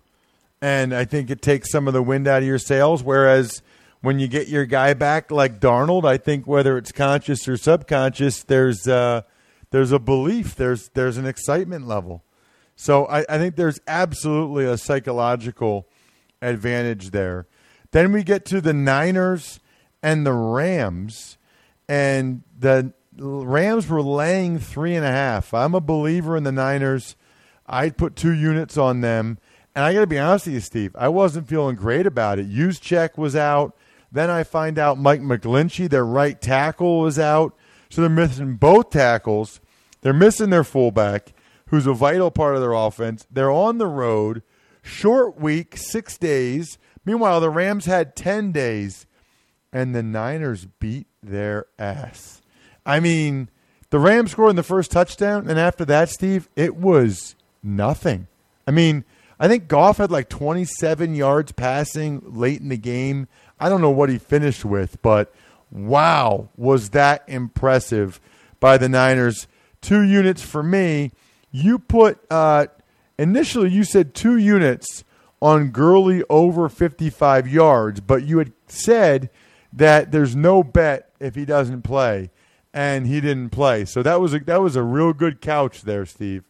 and 0.62 0.94
I 0.94 1.04
think 1.04 1.30
it 1.30 1.42
takes 1.42 1.70
some 1.70 1.88
of 1.88 1.94
the 1.94 2.02
wind 2.02 2.28
out 2.28 2.42
of 2.42 2.48
your 2.48 2.58
sails. 2.58 3.02
Whereas 3.02 3.62
when 4.02 4.18
you 4.18 4.28
get 4.28 4.48
your 4.48 4.66
guy 4.66 4.94
back 4.94 5.30
like 5.30 5.60
Darnold, 5.60 6.04
I 6.04 6.16
think 6.16 6.46
whether 6.46 6.76
it's 6.76 6.92
conscious 6.92 7.48
or 7.48 7.56
subconscious, 7.56 8.42
there's 8.42 8.86
uh, 8.86 9.22
there's 9.70 9.92
a 9.92 9.98
belief, 9.98 10.54
there's 10.56 10.88
there's 10.90 11.16
an 11.16 11.26
excitement 11.26 11.86
level. 11.86 12.24
So 12.76 13.06
I, 13.06 13.24
I 13.28 13.38
think 13.38 13.56
there's 13.56 13.80
absolutely 13.86 14.64
a 14.64 14.78
psychological 14.78 15.86
advantage 16.40 17.10
there. 17.10 17.46
Then 17.90 18.12
we 18.12 18.22
get 18.22 18.44
to 18.46 18.60
the 18.60 18.72
Niners 18.72 19.59
and 20.02 20.26
the 20.26 20.32
Rams, 20.32 21.38
and 21.88 22.42
the 22.58 22.92
Rams 23.16 23.88
were 23.88 24.02
laying 24.02 24.58
three 24.58 24.94
and 24.94 25.04
a 25.04 25.10
half. 25.10 25.52
I'm 25.52 25.74
a 25.74 25.80
believer 25.80 26.36
in 26.36 26.44
the 26.44 26.52
Niners. 26.52 27.16
I'd 27.66 27.96
put 27.96 28.16
two 28.16 28.32
units 28.32 28.76
on 28.76 29.00
them. 29.00 29.38
And 29.74 29.84
I 29.84 29.92
got 29.92 30.00
to 30.00 30.06
be 30.06 30.18
honest 30.18 30.46
with 30.46 30.54
you, 30.54 30.60
Steve, 30.60 30.96
I 30.98 31.08
wasn't 31.08 31.48
feeling 31.48 31.76
great 31.76 32.06
about 32.06 32.38
it. 32.38 32.50
Juszczyk 32.50 33.16
was 33.16 33.36
out. 33.36 33.76
Then 34.10 34.28
I 34.28 34.42
find 34.42 34.78
out 34.78 34.98
Mike 34.98 35.20
McGlinchey, 35.20 35.88
their 35.88 36.04
right 36.04 36.40
tackle, 36.40 37.00
was 37.00 37.18
out. 37.18 37.56
So 37.88 38.00
they're 38.00 38.10
missing 38.10 38.56
both 38.56 38.90
tackles. 38.90 39.60
They're 40.00 40.12
missing 40.12 40.50
their 40.50 40.64
fullback, 40.64 41.32
who's 41.66 41.86
a 41.86 41.92
vital 41.92 42.30
part 42.30 42.56
of 42.56 42.60
their 42.60 42.72
offense. 42.72 43.26
They're 43.30 43.50
on 43.50 43.78
the 43.78 43.86
road, 43.86 44.42
short 44.82 45.38
week, 45.38 45.76
six 45.76 46.16
days. 46.18 46.78
Meanwhile, 47.04 47.40
the 47.40 47.50
Rams 47.50 47.84
had 47.86 48.16
10 48.16 48.50
days, 48.52 49.06
and 49.72 49.94
the 49.94 50.02
Niners 50.02 50.66
beat 50.78 51.06
their 51.22 51.66
ass. 51.78 52.42
I 52.84 53.00
mean, 53.00 53.48
the 53.90 53.98
Rams 53.98 54.32
scored 54.32 54.50
in 54.50 54.56
the 54.56 54.62
first 54.62 54.90
touchdown, 54.90 55.48
and 55.48 55.58
after 55.58 55.84
that, 55.84 56.08
Steve, 56.08 56.48
it 56.56 56.76
was 56.76 57.34
nothing. 57.62 58.26
I 58.66 58.70
mean, 58.70 59.04
I 59.38 59.48
think 59.48 59.68
Goff 59.68 59.98
had 59.98 60.10
like 60.10 60.28
27 60.28 61.14
yards 61.14 61.52
passing 61.52 62.22
late 62.26 62.60
in 62.60 62.68
the 62.68 62.76
game. 62.76 63.26
I 63.58 63.68
don't 63.68 63.80
know 63.80 63.90
what 63.90 64.08
he 64.08 64.18
finished 64.18 64.64
with, 64.64 65.00
but 65.02 65.34
wow, 65.70 66.48
was 66.56 66.90
that 66.90 67.24
impressive 67.26 68.20
by 68.60 68.76
the 68.78 68.88
Niners. 68.88 69.48
Two 69.80 70.02
units 70.02 70.42
for 70.42 70.62
me. 70.62 71.12
You 71.50 71.78
put, 71.78 72.20
uh, 72.30 72.66
initially, 73.18 73.70
you 73.70 73.84
said 73.84 74.14
two 74.14 74.36
units 74.36 75.04
on 75.40 75.70
Gurley 75.70 76.22
over 76.28 76.68
55 76.68 77.48
yards, 77.48 78.00
but 78.00 78.24
you 78.24 78.38
had 78.38 78.52
said 78.66 79.30
that 79.72 80.12
there's 80.12 80.34
no 80.34 80.62
bet 80.62 81.12
if 81.20 81.34
he 81.34 81.44
doesn't 81.44 81.82
play, 81.82 82.30
and 82.72 83.06
he 83.06 83.20
didn't 83.20 83.50
play. 83.50 83.84
So 83.84 84.02
that 84.02 84.20
was 84.20 84.34
a, 84.34 84.40
that 84.40 84.60
was 84.60 84.76
a 84.76 84.82
real 84.82 85.12
good 85.12 85.40
couch 85.40 85.82
there, 85.82 86.06
Steve. 86.06 86.44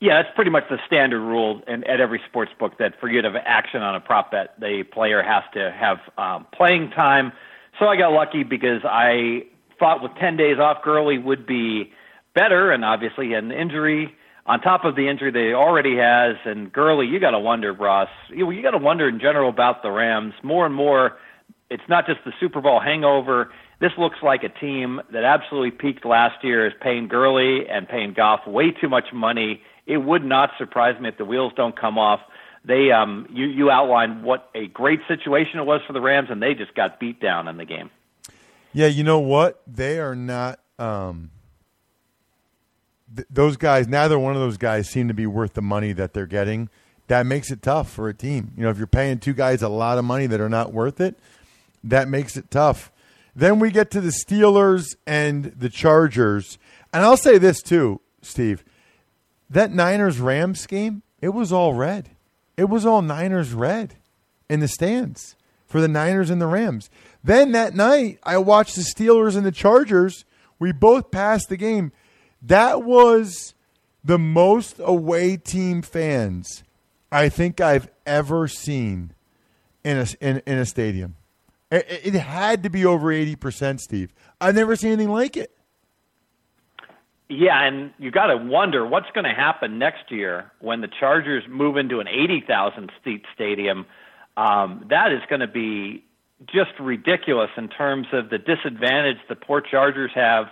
Yeah, 0.00 0.22
that's 0.22 0.34
pretty 0.34 0.50
much 0.50 0.64
the 0.68 0.78
standard 0.86 1.20
rule 1.20 1.62
in, 1.66 1.82
at 1.84 2.00
every 2.00 2.20
sports 2.28 2.52
book 2.58 2.78
that 2.78 3.00
for 3.00 3.08
you 3.08 3.22
to 3.22 3.30
have 3.30 3.42
action 3.46 3.82
on 3.82 3.94
a 3.94 4.00
prop 4.00 4.30
bet, 4.30 4.54
the 4.60 4.84
player 4.92 5.22
has 5.22 5.42
to 5.54 5.72
have 5.72 5.98
um, 6.18 6.46
playing 6.54 6.90
time. 6.90 7.32
So 7.78 7.86
I 7.86 7.96
got 7.96 8.12
lucky 8.12 8.42
because 8.42 8.82
I 8.84 9.44
thought 9.78 10.02
with 10.02 10.12
10 10.20 10.36
days 10.36 10.58
off, 10.58 10.82
Gurley 10.82 11.18
would 11.18 11.46
be 11.46 11.92
better, 12.34 12.72
and 12.72 12.84
obviously 12.84 13.32
an 13.32 13.50
injury 13.50 14.14
on 14.44 14.60
top 14.60 14.84
of 14.84 14.96
the 14.96 15.08
injury 15.08 15.30
they 15.30 15.54
already 15.54 15.96
has. 15.96 16.36
And 16.44 16.72
Gurley, 16.72 17.06
you 17.06 17.18
got 17.18 17.30
to 17.30 17.40
wonder, 17.40 17.72
Ross, 17.72 18.08
you, 18.28 18.50
you 18.50 18.62
got 18.62 18.72
to 18.72 18.78
wonder 18.78 19.08
in 19.08 19.18
general 19.18 19.48
about 19.48 19.82
the 19.82 19.90
Rams. 19.90 20.34
More 20.42 20.66
and 20.66 20.74
more, 20.74 21.16
it's 21.70 21.82
not 21.88 22.06
just 22.06 22.20
the 22.24 22.32
Super 22.40 22.60
Bowl 22.60 22.80
hangover. 22.80 23.50
This 23.80 23.92
looks 23.98 24.18
like 24.22 24.42
a 24.42 24.48
team 24.48 25.00
that 25.12 25.24
absolutely 25.24 25.72
peaked 25.72 26.04
last 26.04 26.42
year, 26.42 26.66
is 26.66 26.72
paying 26.80 27.08
Gurley 27.08 27.68
and 27.68 27.88
paying 27.88 28.14
Goff 28.14 28.46
way 28.46 28.70
too 28.70 28.88
much 28.88 29.06
money 29.12 29.60
it 29.86 29.98
would 29.98 30.24
not 30.24 30.50
surprise 30.58 31.00
me 31.00 31.08
if 31.08 31.16
the 31.16 31.24
wheels 31.24 31.52
don't 31.56 31.78
come 31.78 31.98
off. 31.98 32.20
They 32.64 32.90
um 32.90 33.28
you 33.30 33.46
you 33.46 33.70
outlined 33.70 34.24
what 34.24 34.50
a 34.54 34.66
great 34.66 35.00
situation 35.06 35.60
it 35.60 35.64
was 35.64 35.80
for 35.86 35.92
the 35.92 36.00
Rams 36.00 36.28
and 36.30 36.42
they 36.42 36.54
just 36.54 36.74
got 36.74 36.98
beat 36.98 37.20
down 37.20 37.46
in 37.46 37.56
the 37.56 37.64
game. 37.64 37.90
Yeah, 38.72 38.88
you 38.88 39.04
know 39.04 39.20
what? 39.20 39.62
They 39.66 40.00
are 40.00 40.16
not 40.16 40.58
um 40.78 41.30
th- 43.14 43.28
those 43.30 43.56
guys, 43.56 43.86
neither 43.86 44.18
one 44.18 44.34
of 44.34 44.40
those 44.40 44.56
guys 44.56 44.88
seem 44.88 45.06
to 45.08 45.14
be 45.14 45.26
worth 45.26 45.54
the 45.54 45.62
money 45.62 45.92
that 45.92 46.12
they're 46.12 46.26
getting. 46.26 46.68
That 47.06 47.24
makes 47.24 47.52
it 47.52 47.62
tough 47.62 47.88
for 47.88 48.08
a 48.08 48.14
team. 48.14 48.52
You 48.56 48.64
know, 48.64 48.70
if 48.70 48.78
you're 48.78 48.88
paying 48.88 49.20
two 49.20 49.32
guys 49.32 49.62
a 49.62 49.68
lot 49.68 49.96
of 49.96 50.04
money 50.04 50.26
that 50.26 50.40
are 50.40 50.48
not 50.48 50.72
worth 50.72 51.00
it, 51.00 51.16
that 51.84 52.08
makes 52.08 52.36
it 52.36 52.50
tough. 52.50 52.90
Then 53.34 53.58
we 53.58 53.70
get 53.70 53.90
to 53.92 54.00
the 54.00 54.12
Steelers 54.26 54.96
and 55.06 55.44
the 55.44 55.68
Chargers. 55.68 56.58
And 56.92 57.04
I'll 57.04 57.16
say 57.16 57.38
this 57.38 57.60
too, 57.62 58.00
Steve 58.22 58.64
that 59.48 59.72
Niners 59.72 60.18
Rams 60.18 60.66
game, 60.66 61.02
it 61.20 61.30
was 61.30 61.52
all 61.52 61.74
red. 61.74 62.10
It 62.56 62.68
was 62.68 62.86
all 62.86 63.02
Niners 63.02 63.52
red 63.52 63.94
in 64.48 64.60
the 64.60 64.68
stands 64.68 65.36
for 65.66 65.80
the 65.80 65.88
Niners 65.88 66.30
and 66.30 66.40
the 66.40 66.46
Rams. 66.46 66.90
Then 67.22 67.52
that 67.52 67.74
night, 67.74 68.18
I 68.22 68.38
watched 68.38 68.76
the 68.76 68.82
Steelers 68.82 69.36
and 69.36 69.44
the 69.44 69.52
Chargers. 69.52 70.24
We 70.58 70.72
both 70.72 71.10
passed 71.10 71.48
the 71.48 71.56
game. 71.56 71.92
That 72.40 72.82
was 72.82 73.54
the 74.04 74.18
most 74.18 74.80
away 74.82 75.36
team 75.36 75.82
fans 75.82 76.62
I 77.10 77.28
think 77.28 77.60
I've 77.60 77.88
ever 78.06 78.46
seen 78.48 79.12
in 79.84 79.98
a, 79.98 80.06
in, 80.20 80.42
in 80.46 80.58
a 80.58 80.66
stadium. 80.66 81.16
It, 81.70 82.14
had 82.14 82.62
to 82.62 82.70
be 82.70 82.86
over 82.86 83.08
80%, 83.08 83.80
Steve. 83.80 84.12
I've 84.40 84.54
never 84.54 84.76
seen 84.76 84.92
anything 84.92 85.12
like 85.12 85.36
it. 85.36 85.52
Yeah, 87.28 87.66
and 87.66 87.90
you 87.98 88.12
got 88.12 88.28
to 88.28 88.36
wonder 88.36 88.86
what's 88.86 89.10
going 89.12 89.24
to 89.24 89.34
happen 89.34 89.78
next 89.78 90.12
year 90.12 90.52
when 90.60 90.80
the 90.80 90.88
Chargers 90.88 91.42
move 91.48 91.76
into 91.76 91.98
an 91.98 92.06
80,000 92.06 92.92
seat 93.02 93.24
stadium. 93.34 93.84
Um, 94.36 94.86
that 94.90 95.10
is 95.10 95.20
going 95.28 95.40
to 95.40 95.48
be 95.48 96.04
just 96.46 96.70
ridiculous 96.78 97.50
in 97.56 97.68
terms 97.68 98.06
of 98.12 98.30
the 98.30 98.38
disadvantage 98.38 99.16
the 99.28 99.34
poor 99.34 99.60
Chargers 99.60 100.12
have 100.14 100.46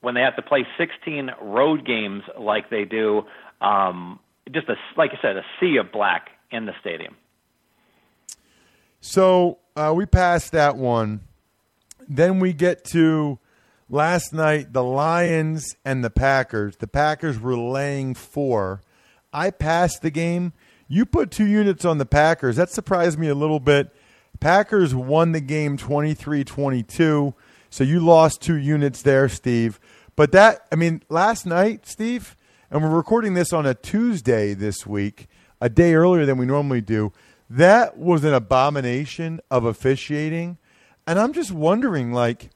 when 0.00 0.14
they 0.14 0.20
have 0.20 0.36
to 0.36 0.42
play 0.42 0.66
16 0.76 1.30
road 1.40 1.86
games 1.86 2.24
like 2.38 2.68
they 2.68 2.84
do. 2.84 3.22
Um, 3.60 4.18
just 4.52 4.68
a 4.68 4.74
like 4.96 5.12
I 5.12 5.22
said, 5.22 5.36
a 5.36 5.44
sea 5.60 5.76
of 5.76 5.92
black 5.92 6.30
in 6.50 6.66
the 6.66 6.72
stadium. 6.80 7.16
So 9.00 9.58
uh, 9.76 9.92
we 9.96 10.06
passed 10.06 10.52
that 10.52 10.76
one. 10.76 11.20
Then 12.08 12.40
we 12.40 12.52
get 12.52 12.84
to 12.86 13.38
last 13.88 14.32
night 14.32 14.72
the 14.72 14.82
Lions 14.82 15.76
and 15.84 16.04
the 16.04 16.10
Packers. 16.10 16.76
The 16.76 16.86
Packers 16.86 17.38
were 17.38 17.56
laying 17.56 18.14
four. 18.14 18.82
I 19.32 19.50
passed 19.50 20.02
the 20.02 20.10
game. 20.10 20.52
You 20.88 21.04
put 21.04 21.30
two 21.30 21.46
units 21.46 21.84
on 21.84 21.98
the 21.98 22.06
Packers. 22.06 22.56
That 22.56 22.70
surprised 22.70 23.18
me 23.18 23.28
a 23.28 23.34
little 23.34 23.60
bit. 23.60 23.94
Packers 24.40 24.94
won 24.94 25.32
the 25.32 25.40
game 25.40 25.76
23 25.76 26.44
22. 26.44 27.34
So 27.70 27.84
you 27.84 28.00
lost 28.00 28.40
two 28.40 28.56
units 28.56 29.02
there, 29.02 29.28
Steve. 29.28 29.78
But 30.16 30.32
that, 30.32 30.66
I 30.72 30.76
mean, 30.76 31.02
last 31.08 31.46
night, 31.46 31.86
Steve, 31.86 32.36
and 32.70 32.82
we're 32.82 32.96
recording 32.96 33.34
this 33.34 33.52
on 33.52 33.66
a 33.66 33.74
Tuesday 33.74 34.54
this 34.54 34.86
week, 34.86 35.28
a 35.60 35.68
day 35.68 35.94
earlier 35.94 36.24
than 36.26 36.38
we 36.38 36.46
normally 36.46 36.80
do. 36.80 37.12
That 37.50 37.96
was 37.96 38.24
an 38.24 38.34
abomination 38.34 39.40
of 39.50 39.64
officiating. 39.64 40.58
And 41.06 41.18
I'm 41.18 41.32
just 41.32 41.50
wondering, 41.50 42.12
like, 42.12 42.50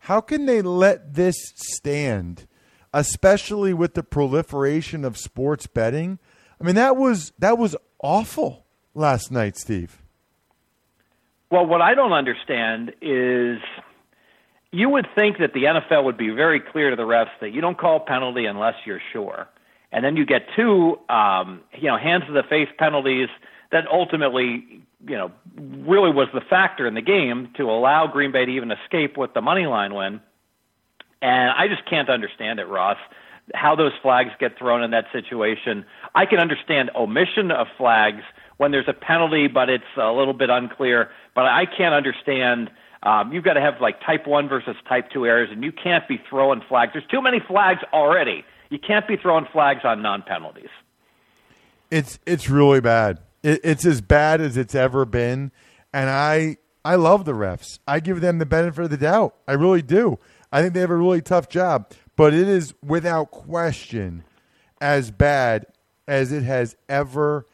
how 0.00 0.20
can 0.20 0.46
they 0.46 0.62
let 0.62 1.14
this 1.14 1.36
stand, 1.56 2.46
especially 2.94 3.74
with 3.74 3.94
the 3.94 4.02
proliferation 4.02 5.04
of 5.04 5.18
sports 5.18 5.66
betting? 5.66 6.18
I 6.60 6.64
mean, 6.64 6.76
that 6.76 6.96
was 6.96 7.32
that 7.38 7.58
was 7.58 7.76
awful 8.02 8.64
last 8.94 9.30
night, 9.30 9.56
Steve. 9.56 10.02
Well, 11.50 11.66
what 11.66 11.80
I 11.80 11.94
don't 11.94 12.12
understand 12.12 12.92
is 13.00 13.58
you 14.70 14.88
would 14.88 15.06
think 15.14 15.38
that 15.38 15.54
the 15.54 15.64
NFL 15.64 16.04
would 16.04 16.18
be 16.18 16.30
very 16.30 16.60
clear 16.60 16.90
to 16.90 16.96
the 16.96 17.04
refs 17.04 17.30
that 17.40 17.52
you 17.52 17.60
don't 17.60 17.78
call 17.78 18.00
penalty 18.00 18.44
unless 18.44 18.74
you're 18.84 19.00
sure. 19.12 19.48
And 19.90 20.04
then 20.04 20.16
you 20.16 20.26
get 20.26 20.42
two, 20.54 20.98
um, 21.08 21.62
you 21.74 21.88
know, 21.88 21.96
hands 21.96 22.24
to 22.26 22.32
the 22.32 22.42
face 22.42 22.68
penalties 22.78 23.28
that 23.70 23.86
ultimately, 23.90 24.82
you 25.06 25.16
know, 25.16 25.30
really 25.56 26.10
was 26.10 26.28
the 26.32 26.40
factor 26.40 26.86
in 26.86 26.94
the 26.94 27.02
game 27.02 27.50
to 27.56 27.64
allow 27.64 28.06
Green 28.06 28.32
Bay 28.32 28.44
to 28.44 28.50
even 28.50 28.70
escape 28.70 29.16
with 29.16 29.34
the 29.34 29.40
money 29.40 29.66
line 29.66 29.94
win. 29.94 30.20
And 31.20 31.50
I 31.50 31.68
just 31.68 31.84
can't 31.88 32.08
understand 32.08 32.60
it, 32.60 32.66
Ross, 32.66 32.96
how 33.54 33.74
those 33.74 33.92
flags 34.02 34.30
get 34.38 34.58
thrown 34.58 34.82
in 34.82 34.92
that 34.92 35.06
situation. 35.12 35.84
I 36.14 36.26
can 36.26 36.38
understand 36.38 36.90
omission 36.94 37.50
of 37.50 37.66
flags 37.76 38.22
when 38.56 38.70
there's 38.70 38.88
a 38.88 38.92
penalty, 38.92 39.48
but 39.48 39.68
it's 39.68 39.84
a 39.96 40.12
little 40.12 40.34
bit 40.34 40.50
unclear. 40.50 41.10
But 41.34 41.46
I 41.46 41.66
can't 41.66 41.94
understand. 41.94 42.70
Um, 43.02 43.32
you've 43.32 43.44
got 43.44 43.54
to 43.54 43.60
have 43.60 43.80
like 43.80 44.00
type 44.04 44.26
one 44.26 44.48
versus 44.48 44.76
type 44.88 45.10
two 45.10 45.26
errors, 45.26 45.48
and 45.50 45.62
you 45.62 45.72
can't 45.72 46.06
be 46.08 46.20
throwing 46.28 46.60
flags. 46.68 46.92
There's 46.94 47.06
too 47.10 47.22
many 47.22 47.40
flags 47.40 47.80
already. 47.92 48.44
You 48.70 48.78
can't 48.78 49.06
be 49.08 49.16
throwing 49.16 49.46
flags 49.52 49.80
on 49.84 50.02
non 50.02 50.22
penalties. 50.22 50.70
It's 51.90 52.18
it's 52.26 52.50
really 52.50 52.80
bad. 52.80 53.18
It, 53.42 53.60
it's 53.64 53.86
as 53.86 54.00
bad 54.00 54.40
as 54.40 54.56
it's 54.56 54.74
ever 54.74 55.04
been, 55.04 55.52
and 55.92 56.10
I 56.10 56.58
I 56.84 56.94
love 56.94 57.24
the 57.24 57.32
refs. 57.32 57.78
I 57.86 58.00
give 58.00 58.20
them 58.20 58.38
the 58.38 58.46
benefit 58.46 58.84
of 58.84 58.90
the 58.90 58.96
doubt. 58.96 59.34
I 59.46 59.52
really 59.52 59.82
do. 59.82 60.18
I 60.52 60.62
think 60.62 60.74
they 60.74 60.80
have 60.80 60.90
a 60.90 60.96
really 60.96 61.20
tough 61.20 61.48
job, 61.48 61.90
but 62.16 62.32
it 62.32 62.48
is 62.48 62.74
without 62.82 63.30
question 63.30 64.24
as 64.80 65.10
bad 65.10 65.66
as 66.06 66.32
it 66.32 66.42
has 66.42 66.76
ever 66.88 67.46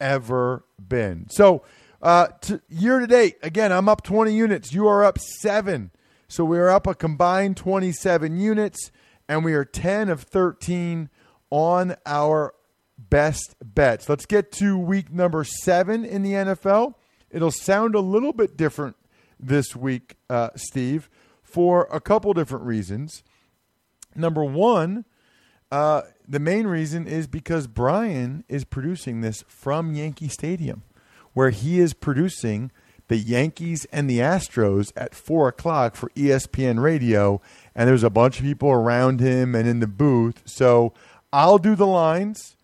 ever 0.00 0.64
been. 0.88 1.26
So, 1.30 1.62
uh, 2.02 2.26
to, 2.42 2.60
year 2.68 2.98
to 2.98 3.06
date, 3.06 3.36
again, 3.42 3.72
I'm 3.72 3.88
up 3.88 4.02
20 4.02 4.34
units. 4.34 4.72
You 4.72 4.88
are 4.88 5.04
up 5.04 5.18
seven. 5.18 5.92
So 6.28 6.44
we 6.44 6.58
are 6.58 6.70
up 6.70 6.86
a 6.86 6.94
combined 6.94 7.56
27 7.56 8.36
units, 8.36 8.90
and 9.28 9.44
we 9.44 9.54
are 9.54 9.64
10 9.64 10.08
of 10.08 10.22
13 10.22 11.08
on 11.50 11.94
our 12.04 12.54
best 13.10 13.54
bets. 13.62 14.08
Let's 14.08 14.26
get 14.26 14.52
to 14.52 14.78
week 14.78 15.10
number 15.10 15.44
seven 15.44 16.04
in 16.04 16.22
the 16.22 16.32
NFL. 16.32 16.94
It'll 17.30 17.50
sound 17.50 17.94
a 17.94 18.00
little 18.00 18.32
bit 18.32 18.56
different 18.56 18.96
this 19.40 19.74
week, 19.74 20.16
uh, 20.28 20.50
Steve, 20.54 21.08
for 21.42 21.88
a 21.90 22.00
couple 22.00 22.32
different 22.34 22.64
reasons. 22.64 23.22
Number 24.14 24.44
one, 24.44 25.04
uh, 25.70 26.02
the 26.28 26.38
main 26.38 26.66
reason 26.66 27.06
is 27.06 27.26
because 27.26 27.66
Brian 27.66 28.44
is 28.48 28.64
producing 28.64 29.20
this 29.20 29.42
from 29.48 29.94
Yankee 29.94 30.28
Stadium, 30.28 30.82
where 31.32 31.50
he 31.50 31.80
is 31.80 31.94
producing 31.94 32.70
the 33.08 33.16
Yankees 33.16 33.86
and 33.86 34.08
the 34.08 34.18
Astros 34.18 34.92
at 34.96 35.14
four 35.14 35.48
o'clock 35.48 35.96
for 35.96 36.10
ESPN 36.10 36.80
radio, 36.80 37.40
and 37.74 37.88
there's 37.88 38.04
a 38.04 38.10
bunch 38.10 38.38
of 38.38 38.44
people 38.44 38.70
around 38.70 39.20
him 39.20 39.54
and 39.54 39.68
in 39.68 39.80
the 39.80 39.86
booth. 39.86 40.42
So 40.44 40.92
I'll 41.32 41.58
do 41.58 41.74
the 41.74 41.86
lines, 41.86 42.56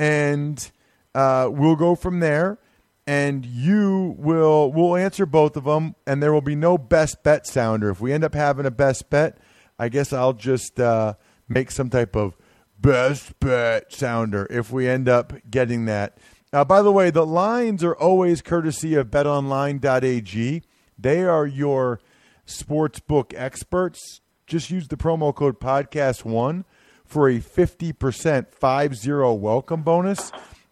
and 0.00 0.70
uh, 1.14 1.48
we'll 1.52 1.76
go 1.76 1.94
from 1.94 2.20
there. 2.20 2.58
And 3.06 3.44
you 3.44 4.14
will 4.18 4.72
will 4.72 4.96
answer 4.96 5.26
both 5.26 5.56
of 5.56 5.64
them, 5.64 5.96
and 6.06 6.22
there 6.22 6.32
will 6.32 6.40
be 6.40 6.54
no 6.54 6.78
best 6.78 7.22
bet 7.24 7.46
sounder. 7.46 7.90
If 7.90 8.00
we 8.00 8.12
end 8.12 8.24
up 8.24 8.34
having 8.34 8.66
a 8.66 8.70
best 8.70 9.10
bet, 9.10 9.38
I 9.78 9.88
guess 9.88 10.12
I'll 10.12 10.32
just 10.32 10.78
uh, 10.78 11.14
make 11.48 11.70
some 11.70 11.90
type 11.90 12.14
of 12.14 12.36
best 12.78 13.38
bet 13.40 13.92
sounder 13.92 14.46
if 14.48 14.70
we 14.70 14.88
end 14.88 15.08
up 15.08 15.32
getting 15.50 15.86
that. 15.86 16.18
Uh, 16.52 16.64
by 16.64 16.82
the 16.82 16.92
way, 16.92 17.10
the 17.10 17.26
lines 17.26 17.82
are 17.82 17.96
always 17.96 18.42
courtesy 18.42 18.94
of 18.94 19.08
betonline.ag. 19.08 20.62
They 20.98 21.24
are 21.24 21.46
your 21.46 22.00
sports 22.44 23.00
book 23.00 23.34
experts. 23.36 24.20
Just 24.46 24.70
use 24.70 24.86
the 24.86 24.96
promo 24.96 25.34
code 25.34 25.58
podcast1 25.58 26.64
for 27.10 27.28
a 27.28 27.40
50% 27.40 27.92
5-0 27.92 29.38
welcome 29.38 29.82
bonus. 29.82 30.30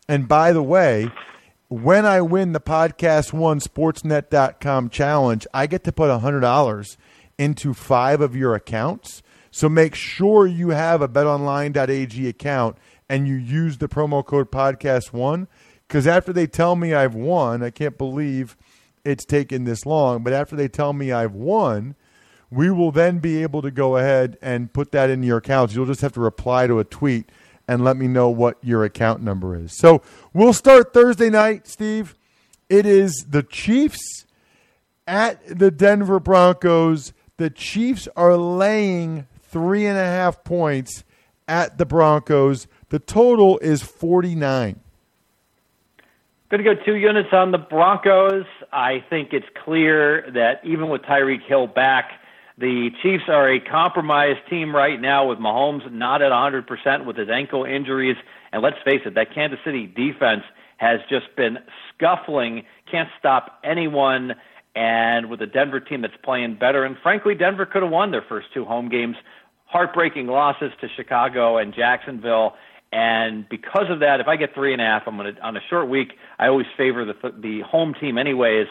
And 0.09 0.29
by 0.29 0.53
the 0.53 0.63
way, 0.63 1.11
when 1.67 2.07
I 2.07 2.21
win 2.21 2.53
the 2.53 2.61
podcast 2.61 3.33
one 3.33 3.59
sportsnet.com 3.59 4.91
challenge, 4.91 5.47
I 5.53 5.67
get 5.67 5.83
to 5.85 5.93
put 5.93 6.11
$100 6.11 6.97
into 7.39 7.75
five 7.75 8.21
of 8.21 8.37
your 8.37 8.55
accounts. 8.55 9.21
So 9.51 9.69
make 9.69 9.97
sure 9.97 10.47
you 10.47 10.71
have 10.71 11.03
a 11.03 11.09
betonline.ag 11.09 12.29
account 12.29 12.79
and 13.09 13.27
you 13.27 13.35
use 13.35 13.79
the 13.79 13.89
promo 13.89 14.25
code 14.25 14.53
podcast1 14.53 15.49
because 15.89 16.07
after 16.07 16.33
they 16.33 16.47
tell 16.47 16.77
me 16.77 16.95
I've 16.95 17.17
won, 17.17 17.65
I 17.65 17.71
can't 17.71 17.99
believe 17.99 18.57
it's 19.05 19.25
taken 19.25 19.65
this 19.65 19.85
long, 19.85 20.23
but 20.23 20.33
after 20.33 20.55
they 20.55 20.69
tell 20.69 20.93
me 20.93 21.11
I've 21.11 21.35
won, 21.35 21.97
we 22.51 22.71
will 22.71 22.91
then 22.91 23.19
be 23.19 23.43
able 23.43 23.63
to 23.63 23.71
go 23.71 23.97
ahead 23.97 24.39
and 24.41 24.73
put 24.73 24.93
that 24.93 25.11
in 25.11 25.23
your 25.23 25.39
accounts. 25.39 25.75
You'll 25.75 25.87
just 25.87 26.01
have 26.01 26.13
to 26.13 26.21
reply 26.21 26.67
to 26.67 26.79
a 26.79 26.85
tweet 26.85 27.31
and 27.67 27.85
let 27.85 27.97
me 27.97 28.09
know 28.09 28.31
what 28.31 28.57
your 28.63 28.85
account 28.85 29.23
number 29.23 29.55
is. 29.55 29.77
So 29.77 30.03
we'll 30.33 30.55
start 30.55 30.95
Thursday 30.95 31.29
night, 31.29 31.67
Steve. 31.67 32.15
It 32.69 32.87
is 32.87 33.27
the 33.29 33.43
Chiefs 33.43 34.25
at 35.07 35.59
the 35.59 35.71
Denver 35.71 36.19
Broncos. 36.19 37.13
The 37.37 37.51
Chiefs 37.51 38.09
are 38.17 38.37
laying 38.37 39.27
three 39.43 39.87
and 39.87 39.99
a 39.99 40.05
half 40.05 40.45
points 40.45 41.05
at 41.47 41.79
the 41.79 41.87
Broncos. 41.87 42.67
The 42.89 42.99
total 42.99 43.59
is 43.59 43.83
49. 43.83 44.81
Going 46.51 46.65
to 46.65 46.75
go 46.75 46.83
two 46.83 46.95
units 46.95 47.29
on 47.33 47.53
the 47.53 47.59
Broncos. 47.59 48.47
I 48.73 49.05
think 49.11 49.35
it's 49.35 49.47
clear 49.65 50.31
that 50.33 50.65
even 50.65 50.89
with 50.89 51.03
Tyreek 51.03 51.43
Hill 51.47 51.67
back, 51.67 52.13
the 52.59 52.91
Chiefs 53.03 53.25
are 53.29 53.53
a 53.53 53.61
compromised 53.61 54.41
team 54.51 54.75
right 54.75 55.01
now 55.01 55.29
with 55.29 55.39
Mahomes 55.39 55.91
not 55.93 56.23
at 56.23 56.33
100% 56.33 57.07
with 57.07 57.17
his 57.17 57.29
ankle 57.29 57.65
injuries. 57.65 58.17
And 58.53 58.63
let's 58.63 58.79
face 58.85 59.03
it, 59.07 59.15
that 59.15 59.33
Kansas 59.33 59.61
City 59.65 59.87
defense 59.87 60.43
has 60.79 61.01
just 61.09 61.35
been 61.37 61.59
scuffling, 61.95 62.65
can't 62.91 63.09
stop 63.19 63.61
anyone. 63.63 64.35
And 64.75 65.31
with 65.31 65.41
a 65.41 65.47
Denver 65.47 65.81
team 65.81 66.03
that's 66.03 66.17
playing 66.23 66.57
better, 66.57 66.85
and 66.85 66.97
frankly, 67.03 67.35
Denver 67.35 67.67
could 67.67 67.83
have 67.83 67.91
won 67.91 68.11
their 68.11 68.25
first 68.29 68.49
two 68.55 68.65
home 68.65 68.89
games 68.89 69.17
heartbreaking 69.69 70.27
losses 70.27 70.73
to 70.81 70.89
Chicago 70.97 71.59
and 71.59 71.75
Jacksonville. 71.75 72.55
And 72.91 73.47
because 73.49 73.91
of 73.91 74.01
that, 74.01 74.21
if 74.21 74.27
I 74.27 74.37
get 74.37 74.55
three 74.55 74.73
and 74.73 74.81
a 74.81 74.85
half, 74.85 75.03
I'm 75.07 75.19
to 75.19 75.39
on 75.43 75.57
a 75.57 75.61
short 75.69 75.89
week. 75.89 76.13
I 76.39 76.49
always 76.49 76.67
favor 76.77 77.05
the 77.05 77.15
the 77.39 77.61
home 77.61 77.95
team, 77.95 78.17
anyways. 78.17 78.67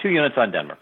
Two 0.00 0.08
units 0.08 0.36
on 0.38 0.50
Denver. 0.50 0.78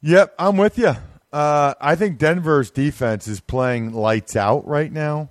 Yep, 0.00 0.34
I'm 0.38 0.56
with 0.56 0.78
you. 0.78 0.94
Uh, 1.32 1.74
I 1.80 1.96
think 1.96 2.18
Denver's 2.18 2.70
defense 2.70 3.26
is 3.26 3.40
playing 3.40 3.92
lights 3.92 4.36
out 4.36 4.66
right 4.66 4.92
now. 4.92 5.30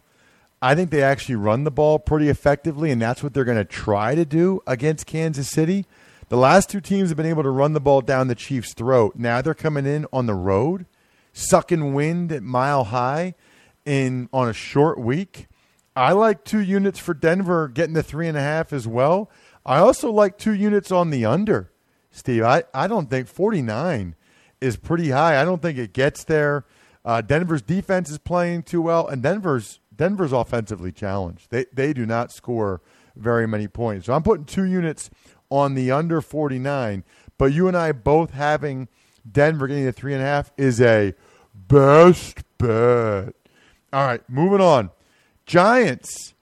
I 0.62 0.76
think 0.76 0.90
they 0.90 1.04
actually 1.04 1.36
run 1.36 1.64
the 1.64 1.72
ball 1.72 2.00
pretty 2.00 2.30
effectively, 2.30 2.92
and 2.92 3.02
that's 3.02 3.24
what 3.24 3.34
they're 3.34 3.46
going 3.46 3.58
to 3.58 3.66
try 3.66 4.16
to 4.16 4.26
do 4.26 4.62
against 4.68 5.06
Kansas 5.06 5.50
City. 5.50 5.86
The 6.30 6.38
last 6.38 6.70
two 6.70 6.82
teams 6.82 7.10
have 7.10 7.18
been 7.18 7.26
able 7.26 7.44
to 7.44 7.50
run 7.50 7.74
the 7.74 7.80
ball 7.80 8.02
down 8.02 8.28
the 8.28 8.36
Chiefs' 8.36 8.74
throat. 8.74 9.16
Now 9.16 9.42
they're 9.42 9.54
coming 9.54 9.86
in 9.86 10.06
on 10.12 10.26
the 10.26 10.36
road 10.36 10.86
sucking 11.38 11.94
wind 11.94 12.32
at 12.32 12.44
mile 12.44 12.86
high 12.86 13.36
in 13.86 14.28
on 14.34 14.50
a 14.50 14.54
short 14.54 15.00
week. 15.00 15.48
I 15.96 16.12
like 16.12 16.44
two 16.44 16.60
units 16.60 17.00
for 17.00 17.14
Denver 17.14 17.68
getting 17.68 17.94
the 17.94 18.04
three 18.04 18.28
and 18.28 18.38
a 18.38 18.42
half 18.42 18.74
as 18.74 18.88
well. 18.88 19.30
I 19.66 19.78
also 19.78 20.12
like 20.12 20.38
two 20.38 20.54
units 20.54 20.92
on 20.92 21.10
the 21.10 21.26
under, 21.26 21.72
Steve. 22.12 22.44
I, 22.44 22.64
I 22.74 22.88
don't 22.88 23.10
think 23.10 23.28
49 23.28 24.16
is 24.62 24.78
pretty 24.78 25.10
high. 25.10 25.42
I 25.42 25.46
don't 25.46 25.62
think 25.62 25.78
it 25.78 25.94
gets 25.94 26.24
there. 26.24 26.66
Uh, 27.06 27.22
Denver's 27.22 27.62
defense 27.62 28.10
is 28.10 28.18
playing 28.18 28.64
too 28.64 28.82
well, 28.82 29.08
and 29.08 29.24
Denver's 29.24 29.80
Denver's 29.96 30.32
offensively 30.34 30.92
challenged. 30.92 31.50
They 31.50 31.66
they 31.74 31.94
do 31.94 32.06
not 32.06 32.32
score 32.32 32.82
very 33.16 33.48
many 33.48 33.68
points. 33.68 34.06
So 34.06 34.14
I'm 34.14 34.24
putting 34.24 34.46
two 34.46 34.66
units 34.66 35.10
on 35.50 35.74
the 35.74 35.92
under 35.92 36.22
49. 36.22 37.04
But 37.38 37.54
you 37.54 37.68
and 37.68 37.78
I 37.78 37.92
both 37.92 38.32
having 38.32 38.88
Denver 39.30 39.68
getting 39.68 39.88
a 39.88 39.92
three 39.92 40.14
and 40.14 40.22
a 40.22 40.26
half 40.26 40.52
is 40.58 40.82
a 40.82 41.14
best 41.54 42.44
bet. 42.58 43.34
All 43.94 44.06
right, 44.06 44.22
moving 44.28 44.62
on. 44.62 44.92
Giants 45.46 46.34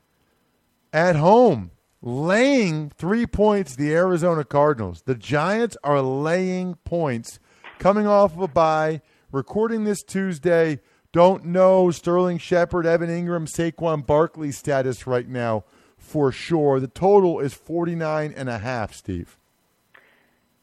at 0.91 1.15
home 1.15 1.71
laying 2.01 2.89
three 2.97 3.25
points 3.25 3.75
the 3.75 3.93
Arizona 3.93 4.43
Cardinals. 4.43 5.03
The 5.03 5.15
Giants 5.15 5.77
are 5.83 6.01
laying 6.01 6.75
points 6.85 7.39
coming 7.79 8.07
off 8.07 8.33
of 8.33 8.41
a 8.41 8.47
bye. 8.47 9.01
Recording 9.31 9.83
this 9.83 10.03
Tuesday. 10.03 10.79
Don't 11.11 11.45
know 11.45 11.91
Sterling 11.91 12.37
Shepard, 12.37 12.85
Evan 12.85 13.09
Engram, 13.09 13.47
Saquon 13.47 14.05
Barkley 14.05 14.51
status 14.51 15.07
right 15.07 15.27
now 15.27 15.63
for 15.97 16.31
sure. 16.31 16.79
The 16.79 16.87
total 16.87 17.39
is 17.39 17.53
49 17.53 18.33
and 18.35 18.49
a 18.49 18.59
half, 18.59 18.93
Steve. 18.93 19.37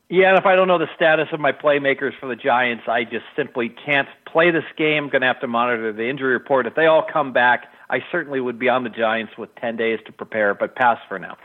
Yeah, 0.08 0.28
and 0.28 0.38
if 0.38 0.44
I 0.44 0.54
don't 0.56 0.68
know 0.68 0.78
the 0.78 0.90
status 0.94 1.28
of 1.32 1.40
my 1.40 1.52
playmakers 1.52 2.12
for 2.20 2.26
the 2.26 2.36
Giants, 2.36 2.84
I 2.86 3.04
just 3.04 3.24
simply 3.34 3.70
can't 3.70 4.08
play 4.30 4.50
this 4.50 4.64
game. 4.76 5.08
Going 5.08 5.22
to 5.22 5.26
have 5.26 5.40
to 5.40 5.46
monitor 5.46 5.90
the 5.90 6.06
injury 6.06 6.34
report. 6.34 6.66
If 6.66 6.74
they 6.74 6.84
all 6.84 7.06
come 7.10 7.32
back, 7.32 7.72
I 7.88 8.00
certainly 8.12 8.38
would 8.38 8.58
be 8.58 8.68
on 8.68 8.84
the 8.84 8.90
Giants 8.90 9.32
with 9.38 9.54
10 9.56 9.76
days 9.76 10.00
to 10.04 10.12
prepare, 10.12 10.52
but 10.52 10.76
pass 10.76 10.98
for 11.08 11.18
now. 11.18 11.38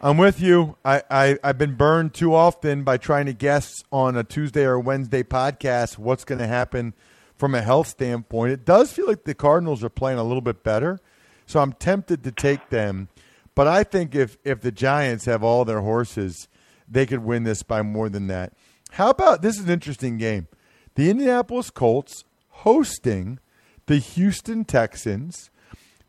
I'm 0.00 0.16
with 0.16 0.40
you. 0.40 0.76
I, 0.84 1.02
I, 1.10 1.38
I've 1.44 1.58
been 1.58 1.74
burned 1.74 2.14
too 2.14 2.34
often 2.34 2.84
by 2.84 2.96
trying 2.96 3.26
to 3.26 3.32
guess 3.32 3.84
on 3.92 4.16
a 4.16 4.24
Tuesday 4.24 4.64
or 4.64 4.78
Wednesday 4.80 5.22
podcast 5.22 5.98
what's 5.98 6.24
going 6.24 6.38
to 6.38 6.46
happen 6.46 6.94
from 7.36 7.54
a 7.54 7.62
health 7.62 7.88
standpoint. 7.88 8.52
It 8.52 8.64
does 8.64 8.92
feel 8.92 9.06
like 9.06 9.24
the 9.24 9.34
Cardinals 9.34 9.84
are 9.84 9.90
playing 9.90 10.18
a 10.18 10.24
little 10.24 10.40
bit 10.40 10.62
better, 10.62 11.00
so 11.46 11.60
I'm 11.60 11.74
tempted 11.74 12.24
to 12.24 12.32
take 12.32 12.70
them. 12.70 13.08
But 13.54 13.66
I 13.66 13.84
think 13.84 14.14
if, 14.14 14.38
if 14.44 14.60
the 14.60 14.72
Giants 14.72 15.26
have 15.26 15.42
all 15.42 15.64
their 15.64 15.80
horses– 15.80 16.48
they 16.90 17.06
could 17.06 17.24
win 17.24 17.44
this 17.44 17.62
by 17.62 17.82
more 17.82 18.08
than 18.08 18.26
that. 18.26 18.52
How 18.92 19.10
about 19.10 19.42
this 19.42 19.56
is 19.58 19.64
an 19.64 19.70
interesting 19.70 20.18
game. 20.18 20.48
The 20.96 21.08
Indianapolis 21.08 21.70
Colts 21.70 22.24
hosting 22.48 23.38
the 23.86 23.98
Houston 23.98 24.64
Texans. 24.64 25.50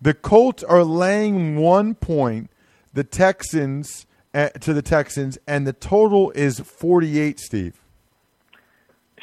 The 0.02 0.16
Colts 0.16 0.64
are 0.64 0.84
laying 0.84 1.58
one 1.58 1.94
point. 1.94 2.50
The 2.94 3.04
Texans 3.04 4.06
uh, 4.34 4.50
to 4.50 4.74
the 4.74 4.82
Texans, 4.82 5.38
and 5.48 5.68
the 5.68 5.74
total 5.74 6.32
is 6.32 6.60
48. 6.60 7.40
Steve. 7.40 7.82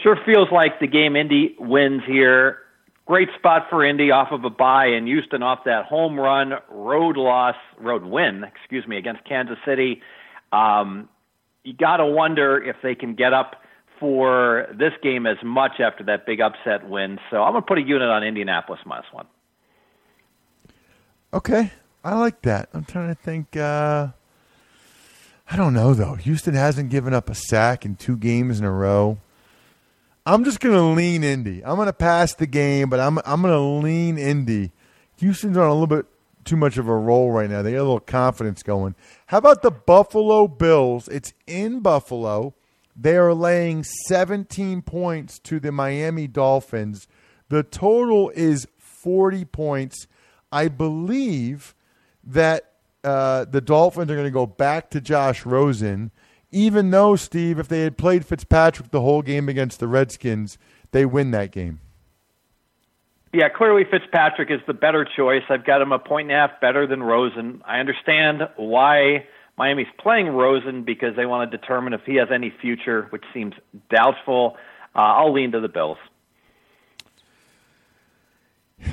Sure 0.02 0.16
feels 0.24 0.48
like 0.52 0.78
the 0.80 0.86
game 0.86 1.16
Indy 1.16 1.56
wins 1.58 2.02
here. 2.06 2.58
Great 3.06 3.28
spot 3.38 3.66
for 3.70 3.84
Indy 3.84 4.10
off 4.10 4.28
of 4.30 4.44
a 4.44 4.50
bye, 4.50 4.86
and 4.86 5.06
Houston 5.06 5.42
off 5.42 5.60
that 5.64 5.86
home 5.86 6.20
run 6.20 6.52
road 6.70 7.16
loss, 7.16 7.56
road 7.78 8.04
win, 8.04 8.44
excuse 8.44 8.86
me, 8.86 8.96
against 8.96 9.24
Kansas 9.24 9.56
City. 9.64 10.02
Um, 10.52 11.08
you 11.64 11.72
got 11.72 11.96
to 11.96 12.06
wonder 12.06 12.62
if 12.62 12.76
they 12.82 12.94
can 12.94 13.14
get 13.14 13.32
up 13.32 13.62
for 13.98 14.66
this 14.78 14.92
game 15.02 15.26
as 15.26 15.38
much 15.42 15.80
after 15.80 16.04
that 16.04 16.26
big 16.26 16.40
upset 16.40 16.88
win. 16.88 17.18
So 17.30 17.42
I'm 17.42 17.52
going 17.52 17.62
to 17.62 17.66
put 17.66 17.78
a 17.78 17.82
unit 17.82 18.08
on 18.08 18.22
Indianapolis 18.22 18.80
minus 18.86 19.06
one. 19.12 19.26
Okay, 21.32 21.72
I 22.04 22.14
like 22.14 22.42
that. 22.42 22.68
I'm 22.72 22.84
trying 22.84 23.08
to 23.08 23.20
think. 23.20 23.56
Uh, 23.56 24.08
I 25.50 25.56
don't 25.56 25.74
know 25.74 25.94
though. 25.94 26.14
Houston 26.14 26.54
hasn't 26.54 26.90
given 26.90 27.14
up 27.14 27.30
a 27.30 27.34
sack 27.34 27.84
in 27.84 27.96
two 27.96 28.16
games 28.16 28.58
in 28.58 28.64
a 28.64 28.72
row. 28.72 29.18
I'm 30.26 30.44
just 30.44 30.60
to 30.74 30.82
lean 30.82 31.24
Indy. 31.24 31.64
I'm 31.64 31.76
to 31.86 31.92
pass 31.92 32.34
the 32.34 32.46
game, 32.46 32.90
but 32.90 33.00
I'm 33.00 33.18
I'm 33.24 33.42
to 33.42 33.58
lean 33.58 34.18
Indy. 34.18 34.72
Houston's 35.16 35.56
on 35.56 35.66
a 35.66 35.72
little 35.72 35.86
bit 35.86 36.06
too 36.44 36.56
much 36.56 36.76
of 36.76 36.86
a 36.88 36.96
roll 36.96 37.30
right 37.30 37.48
now. 37.48 37.62
They 37.62 37.72
got 37.72 37.78
a 37.78 37.82
little 37.82 38.00
confidence 38.00 38.62
going. 38.62 38.94
How 39.26 39.38
about 39.38 39.62
the 39.62 39.70
Buffalo 39.70 40.46
Bills? 40.46 41.08
It's 41.08 41.32
in 41.46 41.80
Buffalo. 41.80 42.54
They 42.94 43.16
are 43.16 43.32
laying 43.32 43.84
17 43.84 44.82
points 44.82 45.38
to 45.40 45.60
the 45.60 45.72
Miami 45.72 46.26
Dolphins. 46.26 47.06
The 47.48 47.62
total 47.62 48.30
is 48.34 48.66
40 48.78 49.44
points. 49.46 50.06
I 50.50 50.68
believe 50.68 51.74
that 52.28 52.72
uh, 53.04 53.44
the 53.44 53.60
Dolphins 53.60 54.10
are 54.10 54.14
going 54.14 54.26
to 54.26 54.30
go 54.30 54.46
back 54.46 54.90
to 54.90 55.00
Josh 55.00 55.44
Rosen, 55.44 56.10
even 56.50 56.90
though, 56.90 57.16
Steve, 57.16 57.58
if 57.58 57.68
they 57.68 57.82
had 57.82 57.98
played 57.98 58.24
Fitzpatrick 58.24 58.90
the 58.90 59.00
whole 59.00 59.22
game 59.22 59.48
against 59.48 59.80
the 59.80 59.88
Redskins, 59.88 60.58
they 60.92 61.04
win 61.04 61.30
that 61.32 61.52
game. 61.52 61.80
Yeah, 63.32 63.48
clearly 63.50 63.84
Fitzpatrick 63.90 64.50
is 64.50 64.60
the 64.66 64.72
better 64.72 65.04
choice. 65.04 65.42
I've 65.50 65.64
got 65.64 65.82
him 65.82 65.92
a 65.92 65.98
point 65.98 66.30
and 66.30 66.36
a 66.36 66.48
half 66.48 66.60
better 66.60 66.86
than 66.86 67.02
Rosen. 67.02 67.62
I 67.66 67.78
understand 67.78 68.48
why 68.56 69.26
Miami's 69.58 69.88
playing 69.98 70.28
Rosen 70.28 70.82
because 70.82 71.14
they 71.14 71.26
want 71.26 71.50
to 71.50 71.56
determine 71.58 71.92
if 71.92 72.00
he 72.06 72.14
has 72.16 72.28
any 72.32 72.52
future, 72.60 73.06
which 73.10 73.24
seems 73.34 73.54
doubtful. 73.90 74.56
Uh, 74.94 75.00
I'll 75.00 75.32
lean 75.32 75.52
to 75.52 75.60
the 75.60 75.68
Bills. 75.68 75.98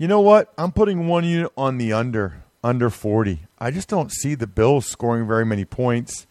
You 0.00 0.06
know 0.06 0.20
what? 0.20 0.54
I'm 0.56 0.70
putting 0.70 1.08
one 1.08 1.24
unit 1.24 1.50
on 1.56 1.76
the 1.76 1.92
under, 1.92 2.44
under 2.62 2.90
40. 2.90 3.40
I 3.58 3.70
just 3.70 3.88
don't 3.88 4.12
see 4.12 4.34
the 4.34 4.46
Bills 4.46 4.86
scoring 4.86 5.26
very 5.26 5.46
many 5.46 5.64
points. 5.64 6.26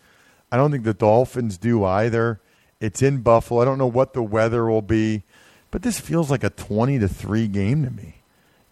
I 0.51 0.57
don't 0.57 0.71
think 0.71 0.83
the 0.83 0.93
Dolphins 0.93 1.57
do 1.57 1.83
either. 1.83 2.41
It's 2.79 3.01
in 3.01 3.21
Buffalo. 3.21 3.61
I 3.61 3.65
don't 3.65 3.77
know 3.77 3.87
what 3.87 4.13
the 4.13 4.23
weather 4.23 4.65
will 4.69 4.81
be. 4.81 5.23
But 5.71 5.81
this 5.81 5.99
feels 5.99 6.31
like 6.31 6.43
a 6.43 6.49
20 6.49 6.99
to 6.99 7.07
3 7.07 7.47
game 7.47 7.83
to 7.83 7.89
me. 7.89 8.15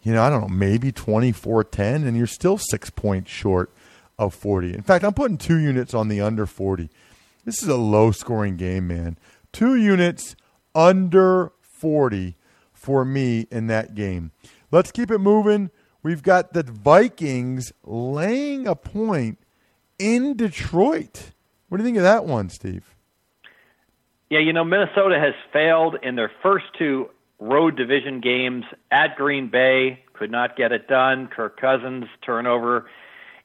You 0.02 0.12
know, 0.12 0.22
I 0.22 0.30
don't 0.30 0.40
know, 0.40 0.48
maybe 0.48 0.92
24 0.92 1.64
10, 1.64 2.04
and 2.04 2.16
you're 2.16 2.28
still 2.28 2.58
six 2.58 2.90
points 2.90 3.30
short 3.30 3.72
of 4.18 4.34
40. 4.34 4.72
In 4.72 4.82
fact, 4.82 5.04
I'm 5.04 5.12
putting 5.12 5.36
two 5.36 5.58
units 5.58 5.94
on 5.94 6.08
the 6.08 6.20
under 6.20 6.46
40. 6.46 6.88
This 7.44 7.62
is 7.62 7.68
a 7.68 7.76
low 7.76 8.12
scoring 8.12 8.56
game, 8.56 8.86
man. 8.88 9.18
Two 9.52 9.74
units 9.74 10.36
under 10.74 11.52
40 11.60 12.36
for 12.72 13.04
me 13.04 13.46
in 13.50 13.66
that 13.66 13.94
game. 13.94 14.30
Let's 14.70 14.92
keep 14.92 15.10
it 15.10 15.18
moving. 15.18 15.70
We've 16.06 16.22
got 16.22 16.52
the 16.52 16.62
Vikings 16.62 17.72
laying 17.82 18.68
a 18.68 18.76
point 18.76 19.40
in 19.98 20.36
Detroit. 20.36 21.32
What 21.68 21.78
do 21.78 21.82
you 21.82 21.84
think 21.88 21.96
of 21.96 22.04
that 22.04 22.24
one, 22.24 22.48
Steve? 22.48 22.94
Yeah, 24.30 24.38
you 24.38 24.52
know, 24.52 24.62
Minnesota 24.62 25.18
has 25.18 25.34
failed 25.52 25.96
in 26.04 26.14
their 26.14 26.30
first 26.44 26.66
two 26.78 27.10
road 27.40 27.76
division 27.76 28.20
games 28.20 28.66
at 28.92 29.16
Green 29.16 29.48
Bay, 29.50 30.04
could 30.12 30.30
not 30.30 30.56
get 30.56 30.70
it 30.70 30.86
done. 30.86 31.26
Kirk 31.26 31.60
Cousins 31.60 32.04
turnover 32.24 32.88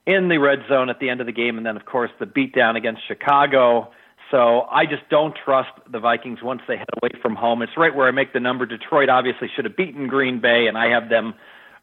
in 0.06 0.30
the 0.30 0.38
red 0.38 0.60
zone 0.70 0.92
at 0.92 1.00
the 1.00 1.10
end 1.10 1.20
of 1.20 1.26
the 1.26 1.34
game, 1.34 1.58
and 1.58 1.66
then, 1.66 1.78
of 1.78 1.86
course, 1.88 2.12
the 2.20 2.28
beatdown 2.28 2.78
against 2.78 3.02
Chicago. 3.08 3.90
So 4.30 4.68
I 4.70 4.86
just 4.86 5.10
don't 5.10 5.36
trust 5.44 5.72
the 5.92 6.00
Vikings 6.00 6.44
once 6.44 6.62
they 6.68 6.78
head 6.78 6.86
away 7.02 7.10
from 7.24 7.36
home. 7.36 7.64
It's 7.64 7.76
right 7.76 7.96
where 7.96 8.08
I 8.08 8.12
make 8.12 8.34
the 8.34 8.40
number. 8.40 8.68
Detroit 8.68 9.10
obviously 9.10 9.50
should 9.56 9.66
have 9.66 9.76
beaten 9.76 10.06
Green 10.06 10.40
Bay, 10.40 10.68
and 10.68 10.78
I 10.78 10.92
have 10.92 11.10
them 11.10 11.34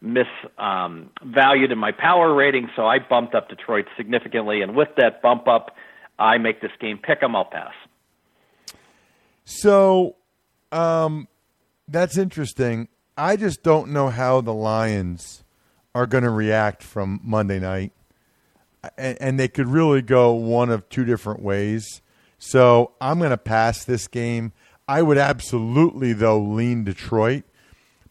misvalued 0.03 0.51
um, 0.59 1.11
in 1.73 1.79
my 1.79 1.93
power 1.93 2.35
rating, 2.35 2.71
so 2.77 2.87
I 2.87 2.99
bumped 2.99 3.35
up 3.35 3.49
Detroit 3.49 3.87
significantly. 3.97 4.63
And 4.63 4.75
with 4.77 4.89
that 4.97 5.23
bump 5.23 5.49
up, 5.49 5.75
I 6.19 6.39
make 6.39 6.61
this 6.61 6.73
game 6.81 6.99
pick 6.99 7.23
'em. 7.23 7.35
I'll 7.35 7.45
pass. 7.45 7.73
So, 9.45 10.17
um, 10.73 11.29
that's 11.87 12.19
interesting. 12.19 12.89
I 13.17 13.37
just 13.37 13.63
don't 13.63 13.91
know 13.91 14.11
how 14.11 14.41
the 14.41 14.53
Lions 14.53 15.43
are 15.95 16.07
going 16.07 16.25
to 16.25 16.31
react 16.31 16.83
from 16.83 17.21
Monday 17.25 17.59
night, 17.59 17.93
and, 18.97 19.19
and, 19.21 19.41
they 19.41 19.49
could 19.49 19.67
really 19.67 20.03
go 20.03 20.33
one 20.33 20.71
of 20.71 20.89
two 20.89 21.05
different 21.05 21.43
ways. 21.43 22.03
So 22.39 22.93
I'm 23.01 23.19
going 23.19 23.31
to 23.31 23.37
pass 23.39 23.85
this 23.85 24.07
game. 24.07 24.53
I 24.87 25.03
would 25.03 25.19
absolutely 25.19 26.13
though 26.13 26.39
lean 26.39 26.85
Detroit, 26.85 27.43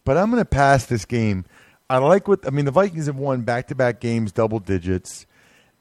but 0.04 0.17
I'm 0.17 0.30
going 0.30 0.41
to 0.41 0.45
pass 0.45 0.86
this 0.86 1.06
game. 1.06 1.45
I 1.89 1.97
like 2.00 2.28
what 2.28 2.45
I 2.45 2.50
mean. 2.50 2.65
The 2.65 2.71
Vikings 2.71 3.06
have 3.06 3.15
won 3.15 3.41
back-to-back 3.41 4.00
games, 4.00 4.32
double 4.32 4.60
digits, 4.60 5.26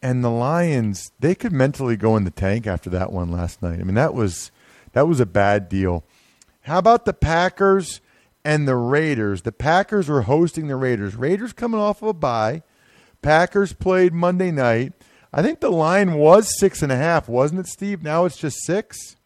and 0.00 0.22
the 0.22 0.30
Lions 0.30 1.10
they 1.18 1.34
could 1.34 1.52
mentally 1.52 1.96
go 1.96 2.16
in 2.16 2.24
the 2.24 2.30
tank 2.30 2.66
after 2.66 2.90
that 2.90 3.12
one 3.12 3.30
last 3.30 3.62
night. 3.62 3.80
I 3.80 3.82
mean 3.82 3.94
that 3.94 4.14
was 4.14 4.50
that 4.92 5.08
was 5.08 5.20
a 5.20 5.26
bad 5.26 5.68
deal. 5.68 6.04
How 6.62 6.78
about 6.78 7.04
the 7.04 7.12
Packers 7.12 8.00
and 8.44 8.66
the 8.66 8.76
Raiders? 8.76 9.42
The 9.42 9.52
Packers 9.52 10.08
were 10.08 10.22
hosting 10.22 10.68
the 10.68 10.76
Raiders. 10.76 11.16
Raiders 11.16 11.52
coming 11.52 11.80
off 11.80 12.02
of 12.02 12.08
a 12.08 12.14
bye. 12.14 12.62
Packers 13.22 13.72
played 13.72 14.12
Monday 14.12 14.50
night. 14.50 14.92
I 15.32 15.42
think 15.42 15.60
the 15.60 15.70
line 15.70 16.14
was 16.14 16.58
six 16.58 16.82
and 16.82 16.92
a 16.92 16.96
half, 16.96 17.28
wasn't 17.28 17.60
it, 17.60 17.66
Steve? 17.66 18.02
Now 18.02 18.24
it's 18.24 18.36
just 18.36 18.64
six. 18.64 19.16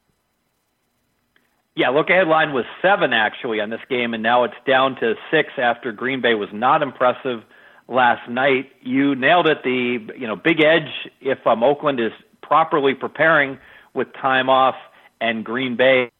Yeah, 1.80 1.88
look 1.88 2.10
ahead 2.10 2.28
line 2.28 2.52
was 2.52 2.66
seven 2.82 3.14
actually 3.14 3.58
on 3.58 3.70
this 3.70 3.80
game, 3.88 4.12
and 4.12 4.22
now 4.22 4.44
it's 4.44 4.52
down 4.66 4.96
to 4.96 5.14
six 5.30 5.48
after 5.56 5.92
Green 5.92 6.20
Bay 6.20 6.34
was 6.34 6.50
not 6.52 6.82
impressive 6.82 7.42
last 7.88 8.28
night. 8.28 8.70
You 8.82 9.14
nailed 9.14 9.46
it. 9.46 9.62
The 9.64 10.12
you 10.14 10.26
know 10.26 10.36
big 10.36 10.62
edge 10.62 11.08
if 11.22 11.38
um, 11.46 11.62
Oakland 11.62 11.98
is 11.98 12.12
properly 12.42 12.92
preparing 12.92 13.58
with 13.94 14.08
time 14.12 14.50
off 14.50 14.74
and 15.22 15.42
Green 15.42 15.74
Bay 15.74 16.10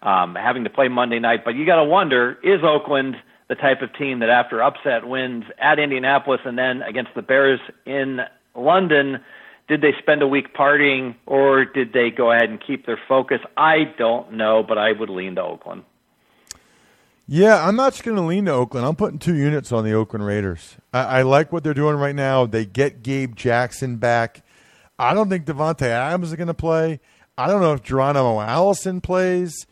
um, 0.00 0.36
having 0.36 0.64
to 0.64 0.70
play 0.70 0.88
Monday 0.88 1.18
night. 1.18 1.44
But 1.44 1.54
you 1.54 1.66
got 1.66 1.76
to 1.76 1.84
wonder: 1.84 2.38
is 2.42 2.60
Oakland 2.64 3.16
the 3.50 3.56
type 3.56 3.82
of 3.82 3.92
team 3.98 4.20
that, 4.20 4.30
after 4.30 4.62
upset 4.62 5.06
wins 5.06 5.44
at 5.58 5.78
Indianapolis 5.78 6.40
and 6.46 6.56
then 6.56 6.80
against 6.80 7.10
the 7.14 7.20
Bears 7.20 7.60
in 7.84 8.20
London, 8.56 9.20
did 9.68 9.80
they 9.80 9.92
spend 9.98 10.22
a 10.22 10.28
week 10.28 10.54
partying 10.54 11.14
or 11.26 11.64
did 11.64 11.92
they 11.92 12.10
go 12.10 12.30
ahead 12.30 12.50
and 12.50 12.60
keep 12.64 12.86
their 12.86 12.98
focus? 13.08 13.40
I 13.56 13.84
don't 13.98 14.34
know, 14.34 14.62
but 14.66 14.78
I 14.78 14.92
would 14.92 15.10
lean 15.10 15.36
to 15.36 15.42
Oakland. 15.42 15.84
Yeah, 17.26 17.66
I'm 17.66 17.74
not 17.74 17.94
just 17.94 18.04
going 18.04 18.18
to 18.18 18.22
lean 18.22 18.44
to 18.44 18.52
Oakland. 18.52 18.86
I'm 18.86 18.96
putting 18.96 19.18
two 19.18 19.34
units 19.34 19.72
on 19.72 19.84
the 19.84 19.94
Oakland 19.94 20.26
Raiders. 20.26 20.76
I, 20.92 21.04
I, 21.04 21.22
like 21.22 21.52
what 21.52 21.64
they're 21.64 21.72
doing 21.72 21.96
right 21.96 22.14
now. 22.14 22.44
They 22.44 22.66
get 22.66 23.02
Gabe 23.02 23.34
Jackson 23.34 23.96
back. 23.96 24.42
I 24.98 25.14
don't 25.14 25.30
think 25.30 25.46
Davante 25.46 25.86
Adams 25.86 26.28
is 26.28 26.36
going 26.36 26.48
to 26.48 26.54
play. 26.54 27.00
I 27.38 27.46
don't 27.46 27.62
know 27.62 27.72
if 27.72 27.82
Geronimo 27.82 28.40
Allison 28.40 29.00
plays. 29.00 29.66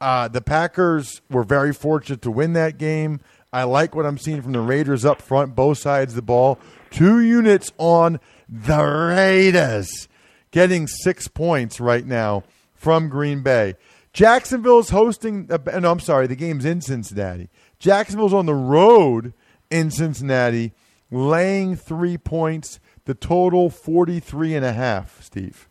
Uh, 0.00 0.28
the 0.28 0.40
Packers 0.40 1.20
were 1.30 1.44
very 1.44 1.74
fortunate 1.74 2.22
to 2.22 2.30
win 2.30 2.54
that 2.54 2.78
game. 2.78 3.20
I 3.52 3.64
like 3.64 3.94
what 3.94 4.06
I'm 4.06 4.18
seeing 4.18 4.42
from 4.42 4.52
the 4.52 4.60
Raiders 4.60 5.04
up 5.04 5.20
front, 5.20 5.54
both 5.54 5.78
sides 5.78 6.12
of 6.12 6.16
the 6.16 6.22
ball. 6.22 6.58
Two 6.90 7.20
units 7.20 7.70
on 7.76 8.18
the 8.48 8.82
Raiders, 8.82 10.08
getting 10.50 10.86
six 10.86 11.28
points 11.28 11.80
right 11.80 12.06
now 12.06 12.44
from 12.74 13.08
Green 13.08 13.42
Bay. 13.42 13.74
Jacksonville 14.12 14.78
is 14.78 14.90
hosting. 14.90 15.48
Uh, 15.50 15.58
no, 15.80 15.90
I'm 15.90 16.00
sorry. 16.00 16.26
The 16.26 16.36
game's 16.36 16.64
in 16.64 16.80
Cincinnati. 16.80 17.48
Jacksonville's 17.78 18.32
on 18.32 18.46
the 18.46 18.54
road 18.54 19.34
in 19.70 19.90
Cincinnati, 19.90 20.72
laying 21.10 21.76
three 21.76 22.16
points. 22.16 22.78
The 23.06 23.14
total 23.14 23.68
43 23.68 24.54
and 24.54 24.64
a 24.64 24.72
half. 24.72 25.22
Steve. 25.22 25.68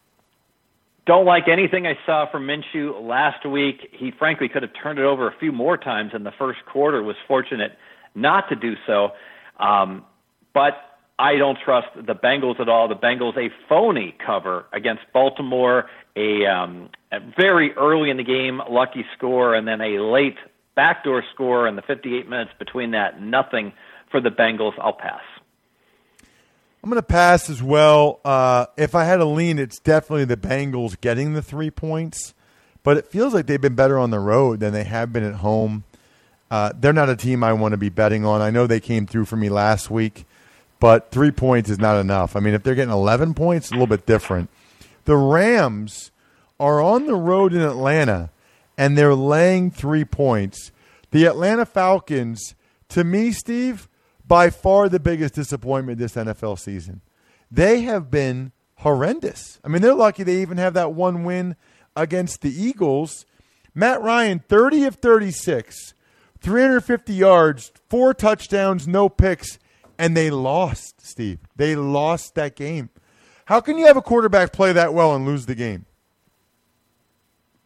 Don't 1.06 1.26
like 1.26 1.48
anything 1.48 1.86
I 1.88 1.98
saw 2.06 2.30
from 2.30 2.48
Minshew 2.48 3.02
last 3.02 3.46
week. 3.46 3.90
He 3.92 4.12
frankly 4.12 4.48
could 4.48 4.62
have 4.62 4.72
turned 4.82 5.00
it 5.00 5.06
over 5.06 5.28
a 5.28 5.36
few 5.38 5.52
more 5.52 5.78
times 5.78 6.12
in 6.14 6.24
the 6.24 6.32
first 6.32 6.60
quarter. 6.66 7.02
Was 7.02 7.16
fortunate 7.28 7.72
not 8.16 8.48
to 8.50 8.56
do 8.56 8.76
so. 8.86 9.10
Um, 9.60 10.06
but 10.54 10.93
I 11.20 11.36
don't 11.36 11.58
trust 11.64 11.88
the 11.96 12.16
Bengals 12.16 12.60
at 12.60 12.68
all. 12.68 12.88
The 12.88 12.96
Bengals 12.96 13.38
a 13.38 13.50
phony 13.70 14.16
cover 14.26 14.66
against 14.74 15.04
Baltimore, 15.14 15.86
a, 16.16 16.46
um, 16.46 16.90
a 17.12 17.20
very 17.38 17.74
early 17.74 18.10
in 18.10 18.18
the 18.18 18.24
game 18.24 18.62
lucky 18.70 19.06
score, 19.16 19.54
and 19.54 19.68
then 19.68 19.80
a 19.82 20.00
late 20.00 20.38
backdoor 20.76 21.24
score 21.34 21.68
in 21.68 21.76
the 21.76 21.84
58 21.84 22.28
minutes 22.28 22.52
between 22.58 22.92
that. 22.92 23.22
Nothing 23.22 23.74
for 24.10 24.20
the 24.20 24.30
Bengals. 24.30 24.74
I'll 24.80 24.94
pass. 24.94 25.22
I'm 26.84 26.90
going 26.90 27.02
to 27.02 27.08
pass 27.08 27.50
as 27.50 27.64
well. 27.64 28.20
Uh, 28.26 28.66
if 28.76 28.94
I 28.94 29.06
had 29.06 29.22
a 29.22 29.26
lean, 29.26 29.58
it's 29.58 29.80
definitely 29.80 30.26
the 30.26 30.36
Bengals 30.36 31.00
getting 31.00 31.34
the 31.34 31.42
three 31.42 31.72
points, 31.72 32.34
but 32.84 32.98
it 32.98 33.08
feels 33.08 33.34
like 33.34 33.46
they've 33.46 33.62
been 33.62 33.76
better 33.76 33.98
on 33.98 34.10
the 34.10 34.20
road 34.20 34.60
than 34.60 34.74
they 34.74 34.84
have 34.84 35.14
been 35.14 35.24
at 35.24 35.36
home. 35.36 35.86
Uh, 36.52 36.74
they're 36.78 36.92
not 36.92 37.10
a 37.10 37.16
team 37.16 37.42
I 37.42 37.54
want 37.54 37.72
to 37.72 37.78
be 37.78 37.88
betting 37.88 38.26
on. 38.26 38.42
I 38.42 38.50
know 38.50 38.68
they 38.68 38.82
came 38.82 39.06
through 39.06 39.26
for 39.26 39.38
me 39.38 39.48
last 39.48 39.90
week, 39.90 40.26
but 40.84 41.12
three 41.12 41.32
points 41.32 41.70
is 41.70 41.80
not 41.80 41.98
enough. 41.98 42.36
I 42.36 42.42
mean, 42.42 42.54
if 42.54 42.62
they're 42.62 42.76
getting 42.76 42.94
11 42.94 43.36
points, 43.36 43.70
a 43.70 43.74
little 43.74 43.88
bit 43.88 44.06
different. 44.06 44.50
The 45.06 45.16
Rams 45.16 46.12
are 46.60 46.82
on 46.82 47.06
the 47.06 47.16
road 47.16 47.54
in 47.54 47.62
Atlanta, 47.62 48.32
and 48.78 48.98
they're 48.98 49.16
laying 49.16 49.72
three 49.72 50.04
points. 50.04 50.74
The 51.12 51.24
Atlanta 51.24 51.66
Falcons, 51.66 52.54
to 52.90 53.06
me, 53.06 53.32
Steve, 53.32 53.88
by 54.28 54.50
far 54.50 54.90
the 54.90 55.00
biggest 55.00 55.36
disappointment 55.36 56.00
this 56.00 56.16
NFL 56.16 56.60
season. 56.60 57.00
They 57.50 57.84
have 57.84 58.12
been 58.12 58.52
horrendous. 58.80 59.62
I 59.64 59.70
mean, 59.70 59.82
they're 59.82 59.94
lucky 59.94 60.24
they 60.24 60.42
even 60.42 60.58
have 60.58 60.74
that 60.74 60.92
one 60.92 61.24
win 61.24 61.56
against 61.96 62.42
the 62.42 62.52
Eagles. 62.52 63.26
Matt 63.74 64.02
Ryan, 64.02 64.44
30 64.50 64.84
of 64.84 64.96
36, 64.96 65.94
350 66.42 67.14
yards, 67.14 67.72
four 67.88 68.14
touchdowns, 68.14 68.86
no 68.86 69.08
picks, 69.08 69.60
and 69.98 70.16
they 70.16 70.30
lost, 70.30 71.06
Steve. 71.06 71.40
They 71.56 71.76
lost 71.76 72.36
that 72.36 72.56
game. 72.56 72.90
How 73.46 73.60
can 73.60 73.78
you 73.78 73.86
have 73.86 73.98
a 73.98 74.02
quarterback 74.02 74.54
play 74.54 74.74
that 74.74 74.94
well 74.94 75.16
and 75.16 75.26
lose 75.26 75.46
the 75.46 75.56
game? 75.56 75.86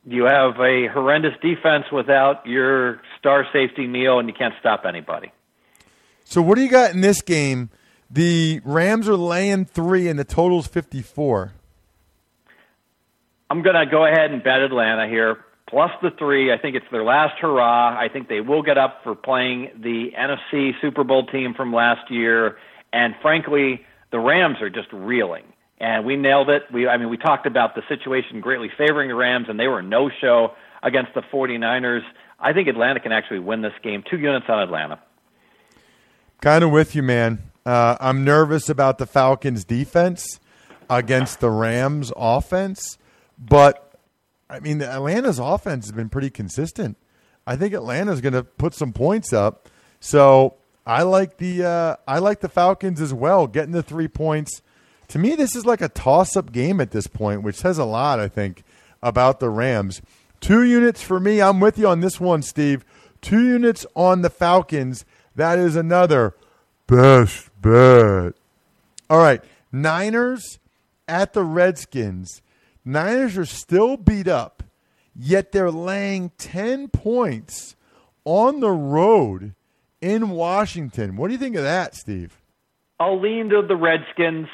You 0.05 0.23
have 0.23 0.59
a 0.59 0.87
horrendous 0.87 1.33
defense 1.41 1.85
without 1.91 2.45
your 2.45 3.01
star 3.19 3.45
safety 3.51 3.87
Neal, 3.87 4.19
and 4.19 4.29
you 4.29 4.33
can't 4.33 4.53
stop 4.59 4.85
anybody. 4.85 5.31
So 6.23 6.41
what 6.41 6.55
do 6.55 6.61
you 6.61 6.69
got 6.69 6.93
in 6.93 7.01
this 7.01 7.21
game? 7.21 7.69
The 8.09 8.61
Rams 8.63 9.09
are 9.09 9.17
laying 9.17 9.65
three, 9.65 10.07
and 10.07 10.17
the 10.17 10.23
total's 10.23 10.67
fifty-four. 10.67 11.53
I'm 13.49 13.61
going 13.61 13.75
to 13.75 13.85
go 13.85 14.05
ahead 14.05 14.31
and 14.31 14.43
bet 14.43 14.61
Atlanta 14.61 15.07
here, 15.07 15.37
plus 15.67 15.91
the 16.01 16.11
three. 16.17 16.51
I 16.51 16.57
think 16.57 16.75
it's 16.75 16.85
their 16.91 17.03
last 17.03 17.39
hurrah. 17.39 17.97
I 17.97 18.09
think 18.11 18.29
they 18.29 18.41
will 18.41 18.63
get 18.63 18.77
up 18.77 19.01
for 19.03 19.15
playing 19.15 19.69
the 19.81 20.11
NFC 20.17 20.71
Super 20.81 21.03
Bowl 21.03 21.25
team 21.27 21.53
from 21.53 21.73
last 21.73 22.09
year, 22.09 22.57
and 22.91 23.13
frankly, 23.21 23.81
the 24.11 24.19
Rams 24.19 24.61
are 24.61 24.69
just 24.69 24.91
reeling. 24.91 25.43
And 25.79 26.05
we 26.05 26.15
nailed 26.15 26.49
it. 26.49 26.63
We, 26.73 26.87
I 26.87 26.97
mean, 26.97 27.09
we 27.09 27.17
talked 27.17 27.45
about 27.45 27.75
the 27.75 27.83
situation 27.87 28.41
greatly 28.41 28.69
favoring 28.77 29.09
the 29.09 29.15
Rams, 29.15 29.45
and 29.47 29.59
they 29.59 29.67
were 29.67 29.83
no 29.83 30.09
show 30.09 30.53
against 30.81 31.13
the 31.13 31.21
49ers. 31.21 32.01
I 32.39 32.53
think 32.53 32.67
Atlanta 32.67 32.99
can 32.99 33.11
actually 33.11 33.39
win 33.39 33.61
this 33.61 33.73
game. 33.83 34.03
Two 34.09 34.17
units 34.17 34.45
on 34.49 34.59
Atlanta. 34.59 34.99
Kind 36.41 36.63
of 36.63 36.71
with 36.71 36.95
you, 36.95 37.03
man. 37.03 37.51
Uh, 37.65 37.97
I'm 37.99 38.23
nervous 38.23 38.69
about 38.69 38.97
the 38.97 39.05
Falcons' 39.05 39.65
defense 39.65 40.39
against 40.89 41.41
the 41.41 41.49
Rams' 41.49 42.11
offense, 42.15 42.97
but 43.37 43.86
I 44.49 44.59
mean, 44.59 44.81
Atlanta's 44.81 45.39
offense 45.39 45.85
has 45.85 45.91
been 45.91 46.09
pretty 46.09 46.29
consistent. 46.29 46.97
I 47.45 47.55
think 47.55 47.73
Atlanta's 47.73 48.21
going 48.21 48.33
to 48.33 48.43
put 48.43 48.73
some 48.73 48.93
points 48.93 49.33
up. 49.33 49.69
So 49.99 50.55
I 50.85 51.03
like 51.03 51.37
the 51.37 51.65
uh, 51.65 51.95
I 52.07 52.19
like 52.19 52.39
the 52.39 52.49
Falcons 52.49 53.01
as 53.01 53.13
well, 53.13 53.47
getting 53.47 53.71
the 53.71 53.83
three 53.83 54.07
points. 54.07 54.61
To 55.09 55.19
me, 55.19 55.35
this 55.35 55.55
is 55.55 55.65
like 55.65 55.81
a 55.81 55.89
toss-up 55.89 56.51
game 56.51 56.81
at 56.81 56.91
this 56.91 57.07
point, 57.07 57.41
which 57.41 57.55
says 57.55 57.77
a 57.77 57.85
lot, 57.85 58.19
I 58.19 58.27
think, 58.27 58.63
about 59.01 59.39
the 59.39 59.49
Rams. 59.49 60.01
Two 60.41 60.63
units 60.63 61.01
for 61.01 61.19
me. 61.19 61.41
I'm 61.41 61.59
with 61.59 61.77
you 61.77 61.87
on 61.87 62.01
this 62.01 62.19
one, 62.19 62.41
Steve. 62.41 62.83
Two 63.21 63.43
units 63.43 63.85
on 63.95 64.21
the 64.21 64.29
Falcons 64.29 65.05
that 65.37 65.59
is 65.59 65.75
another 65.75 66.35
best 66.87 67.49
bet. 67.61 68.33
All 69.09 69.19
right, 69.19 69.41
Niners 69.71 70.59
at 71.07 71.33
the 71.33 71.43
Redskins. 71.43 72.41
Niners 72.87 73.37
are 73.37 73.45
still 73.45 73.97
beat 73.97 74.29
up, 74.29 74.63
yet 75.13 75.51
they're 75.51 75.69
laying 75.69 76.31
10 76.37 76.87
points 76.87 77.75
on 78.23 78.61
the 78.61 78.71
road 78.71 79.53
in 79.99 80.29
Washington. 80.29 81.17
What 81.17 81.27
do 81.27 81.33
you 81.33 81.37
think 81.37 81.57
of 81.57 81.63
that, 81.63 81.95
Steve? 81.95 82.39
I'll 82.97 83.19
lean 83.19 83.49
to 83.49 83.61
the 83.67 83.75
Redskins. 83.75 84.47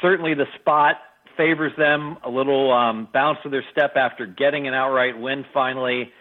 Certainly 0.00 0.34
the 0.34 0.46
spot 0.60 0.98
favors 1.36 1.72
them 1.76 2.18
a 2.24 2.30
little 2.30 2.72
um, 2.72 3.08
bounce 3.12 3.38
to 3.42 3.48
their 3.48 3.64
step 3.72 3.96
after 3.96 4.26
getting 4.26 4.68
an 4.68 4.74
outright 4.74 5.18
win 5.18 5.44
finally. 5.52 6.12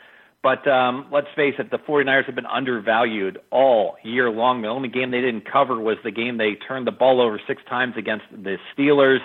But 0.41 0.67
um, 0.67 1.10
let's 1.12 1.28
face 1.36 1.54
it, 1.60 1.69
the 1.69 1.78
49ers 1.78 2.26
have 2.26 2.34
been 2.34 2.47
undervalued 2.47 3.38
all 3.52 3.97
year 4.04 4.32
long. 4.32 4.63
The 4.63 4.67
only 4.67 4.89
game 4.89 5.12
they 5.12 5.21
didn't 5.21 5.43
cover 5.52 5.80
was 5.80 5.97
the 6.04 6.10
game 6.10 6.39
they 6.39 6.56
turned 6.67 6.88
the 6.88 6.91
ball 6.91 7.21
over 7.21 7.39
six 7.47 7.62
times 7.69 7.93
against 7.97 8.26
the 8.32 8.58
Steelers. 8.76 9.19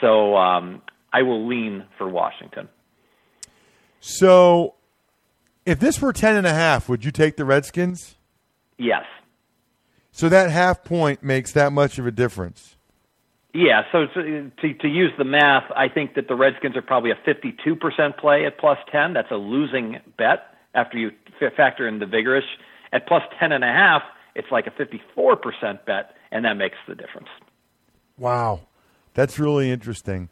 So 0.00 0.34
um, 0.36 0.80
I 1.14 1.22
will 1.22 1.46
lean 1.46 1.84
for 1.96 2.08
Washington. 2.08 2.68
So 4.00 4.74
if 5.64 5.78
this 5.78 6.02
were 6.02 6.12
10 6.12 6.36
and 6.36 6.46
a 6.46 6.52
half, 6.52 6.88
would 6.88 7.04
you 7.04 7.10
take 7.10 7.36
the 7.36 7.44
Redskins? 7.44 8.16
Yes. 8.76 9.04
So 10.12 10.28
that 10.28 10.50
half 10.50 10.84
point 10.84 11.22
makes 11.22 11.52
that 11.52 11.72
much 11.72 11.98
of 11.98 12.06
a 12.06 12.10
difference. 12.10 12.76
Yeah, 13.54 13.82
so 13.92 14.06
to, 14.14 14.50
to, 14.60 14.74
to 14.74 14.88
use 14.88 15.12
the 15.16 15.24
math, 15.24 15.70
I 15.76 15.88
think 15.88 16.16
that 16.16 16.26
the 16.26 16.34
Redskins 16.34 16.76
are 16.76 16.82
probably 16.82 17.12
a 17.12 17.14
52% 17.14 18.18
play 18.18 18.44
at 18.44 18.58
plus 18.58 18.78
10. 18.90 19.12
That's 19.12 19.30
a 19.30 19.36
losing 19.36 20.00
bet 20.18 20.54
after 20.74 20.98
you 20.98 21.12
factor 21.56 21.86
in 21.86 22.00
the 22.00 22.06
vigorish. 22.06 22.42
At 22.92 23.06
plus 23.06 23.22
ten 23.40 23.52
and 23.52 23.64
a 23.64 23.68
half, 23.68 24.02
it's 24.34 24.48
like 24.50 24.66
a 24.66 24.70
54% 24.70 25.84
bet, 25.84 26.14
and 26.30 26.44
that 26.44 26.54
makes 26.54 26.76
the 26.86 26.94
difference. 26.94 27.28
Wow. 28.18 28.60
That's 29.14 29.38
really 29.38 29.70
interesting. 29.70 30.28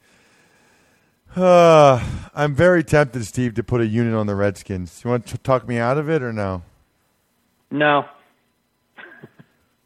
Uh, 1.37 2.03
I'm 2.35 2.55
very 2.55 2.83
tempted, 2.83 3.25
Steve, 3.25 3.55
to 3.55 3.63
put 3.63 3.81
a 3.81 3.87
unit 3.87 4.15
on 4.15 4.27
the 4.27 4.35
Redskins. 4.35 5.03
You 5.05 5.11
want 5.11 5.27
to 5.27 5.39
talk 5.39 5.69
me 5.69 5.79
out 5.79 5.99
of 5.99 6.09
it 6.09 6.23
or 6.23 6.33
no? 6.33 6.63
No. 7.71 8.05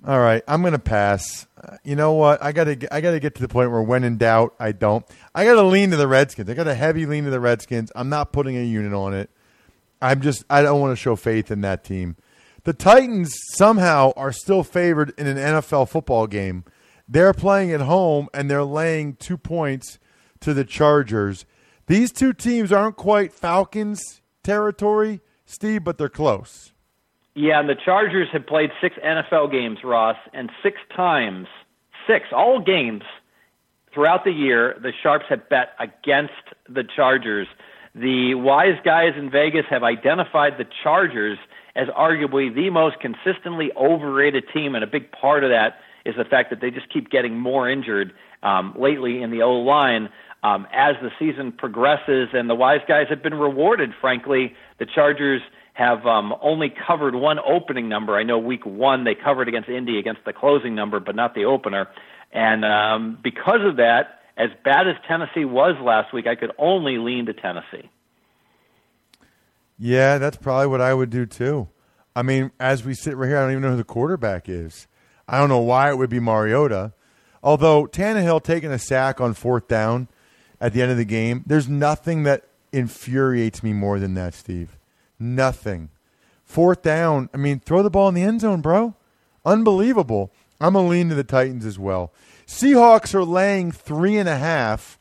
All 0.07 0.21
right, 0.21 0.43
I'm 0.47 0.61
going 0.61 0.73
to 0.73 0.79
pass. 0.79 1.49
Uh, 1.61 1.79
you 1.83 1.97
know 1.97 2.13
what? 2.13 2.41
I 2.41 2.53
got 2.53 2.65
to 2.65 2.95
I 2.95 3.01
got 3.01 3.11
to 3.11 3.19
get 3.19 3.35
to 3.37 3.43
the 3.43 3.49
point 3.49 3.73
where 3.73 3.83
when 3.83 4.05
in 4.05 4.19
doubt, 4.19 4.55
I 4.61 4.71
don't. 4.71 5.05
I 5.35 5.45
got 5.45 5.55
to 5.55 5.63
lean 5.65 5.91
to 5.91 5.97
the 5.97 6.07
Redskins. 6.07 6.49
I 6.49 6.55
got 6.55 6.69
a 6.69 6.75
heavy 6.75 7.07
lean 7.07 7.25
to 7.25 7.31
the 7.31 7.41
Redskins. 7.41 7.91
I'm 7.97 8.09
not 8.09 8.33
putting 8.33 8.57
a 8.57 8.63
unit 8.63 8.93
on 8.93 9.15
it. 9.15 9.31
I'm 10.01 10.21
just 10.21 10.45
I 10.49 10.63
don't 10.63 10.81
want 10.81 10.93
to 10.93 10.97
show 10.97 11.17
faith 11.17 11.51
in 11.51 11.63
that 11.63 11.83
team. 11.83 12.15
The 12.63 12.73
Titans 12.73 13.35
somehow 13.55 14.13
are 14.17 14.33
still 14.33 14.63
favored 14.63 15.13
in 15.19 15.27
an 15.27 15.37
NFL 15.37 15.89
football 15.89 16.29
game. 16.29 16.65
They're 17.09 17.33
playing 17.33 17.73
at 17.73 17.81
home 17.81 18.29
and 18.35 18.51
they're 18.51 18.65
laying 18.65 19.15
2 19.17 19.37
points 19.37 19.99
to 20.47 20.55
the 20.55 20.65
Chargers. 20.65 21.45
These 21.89 22.13
two 22.13 22.33
teams 22.33 22.71
aren't 22.71 22.95
quite 22.95 23.33
Falcons 23.33 24.23
territory, 24.45 25.21
Steve, 25.45 25.83
but 25.83 25.99
they're 25.99 26.09
close. 26.09 26.73
Yeah, 27.35 27.59
and 27.59 27.69
the 27.69 27.75
Chargers 27.75 28.29
have 28.33 28.47
played 28.47 28.71
six 28.81 28.95
NFL 29.05 29.51
games, 29.51 29.81
Ross, 29.83 30.17
and 30.33 30.49
six 30.63 30.79
times, 30.95 31.49
six, 32.07 32.27
all 32.31 32.61
games 32.61 33.03
throughout 33.93 34.23
the 34.23 34.31
year, 34.31 34.79
the 34.81 34.93
Sharps 35.03 35.25
have 35.29 35.49
bet 35.49 35.71
against 35.81 36.35
the 36.69 36.85
Chargers. 36.85 37.49
The 37.97 38.37
wise 38.37 38.79
guys 38.85 39.15
in 39.19 39.29
Vegas 39.29 39.67
have 39.69 39.83
identified 39.83 40.59
the 40.59 40.67
Chargers 40.85 41.39
as 41.75 41.89
arguably 41.89 42.55
the 42.55 42.71
most 42.71 43.01
consistently 43.01 43.73
overrated 43.77 44.45
team, 44.55 44.77
and 44.77 44.85
a 44.85 44.87
big 44.87 45.11
part 45.11 45.43
of 45.43 45.51
that 45.51 45.81
is 46.05 46.15
the 46.17 46.25
fact 46.25 46.51
that 46.51 46.61
they 46.61 46.71
just 46.71 46.89
keep 46.89 47.11
getting 47.11 47.37
more 47.37 47.69
injured 47.69 48.13
um, 48.43 48.75
lately 48.79 49.23
in 49.23 49.31
the 49.31 49.43
O 49.43 49.55
line 49.55 50.09
um, 50.43 50.67
as 50.73 50.97
the 51.03 51.11
season 51.19 51.53
progresses, 51.53 52.29
and 52.33 52.49
the 52.49 52.55
wise 52.55 52.81
guys 52.87 53.07
have 53.09 53.23
been 53.23 53.35
rewarded. 53.35 53.91
Frankly, 54.01 54.55
the 54.79 54.87
Chargers 54.87 55.41
have 55.75 56.07
um, 56.07 56.35
only 56.41 56.73
covered 56.87 57.15
one 57.15 57.39
opening 57.39 57.89
number. 57.89 58.17
I 58.17 58.23
know 58.23 58.39
week 58.39 58.65
one 58.65 59.05
they 59.05 59.15
covered 59.15 59.49
against 59.49 59.69
Indy 59.69 59.99
against 59.99 60.25
the 60.25 60.33
closing 60.33 60.75
number, 60.75 61.01
but 61.01 61.15
not 61.15 61.35
the 61.35 61.45
opener. 61.45 61.89
And 62.33 62.65
um, 62.65 63.19
because 63.23 63.61
of 63.63 63.77
that, 63.77 64.21
as 64.37 64.51
bad 64.65 64.87
as 64.89 64.95
Tennessee 65.07 65.45
was 65.45 65.77
last 65.83 66.13
week, 66.13 66.27
I 66.27 66.35
could 66.35 66.53
only 66.59 66.99
lean 66.99 67.27
to 67.27 67.35
Tennessee. 67.35 67.91
Yeah, 69.79 70.19
that's 70.19 70.37
probably 70.37 70.67
what 70.67 70.81
I 70.81 70.95
would 70.95 71.11
do 71.11 71.27
too. 71.27 71.69
I 72.15 72.23
mean, 72.23 72.51
as 72.59 72.85
we 72.85 72.95
sit 72.95 73.17
right 73.17 73.29
here, 73.29 73.39
I 73.39 73.43
don't 73.43 73.51
even 73.51 73.63
know 73.63 73.71
who 73.73 73.77
the 73.77 73.85
quarterback 73.85 74.49
is. 74.49 74.87
I 75.29 75.39
don't 75.39 75.51
know 75.51 75.61
why 75.61 75.91
it 75.91 75.99
would 75.99 76.09
be 76.09 76.21
Mariota. 76.21 76.95
Although 77.43 77.87
Tannehill 77.87 78.43
taking 78.43 78.71
a 78.71 78.79
sack 78.79 79.21
on 79.21 79.35
fourth 79.35 79.69
down 79.69 80.09
at 80.61 80.73
the 80.73 80.83
end 80.83 80.91
of 80.91 80.97
the 80.97 81.05
game, 81.05 81.45
there's 81.47 81.69
nothing 81.69 82.23
that 82.25 82.45
infuriates 82.73 83.63
me 83.63 83.73
more 83.73 83.99
than 83.99 84.15
that, 84.15 84.35
Steve. 84.35 84.77
Nothing. 85.19 85.91
Fourth 86.45 86.83
down, 86.83 87.29
I 87.35 87.37
mean, 87.37 87.61
throw 87.61 87.83
the 87.83 87.91
ball 87.91 88.09
in 88.09 88.15
the 88.15 88.23
end 88.23 88.41
zone, 88.41 88.61
bro. 88.61 88.95
Unbelievable. 89.45 90.33
I'm 90.61 90.73
going 90.73 90.87
to 90.87 90.91
lean 90.91 91.09
to 91.11 91.15
the 91.15 91.25
Titans 91.25 91.67
as 91.67 91.79
well. 91.79 92.13
Seahawks 92.47 93.15
are 93.15 93.25
laying 93.25 93.73
three 93.73 94.17
and 94.17 94.29
a 94.29 94.39
half, 94.39 94.99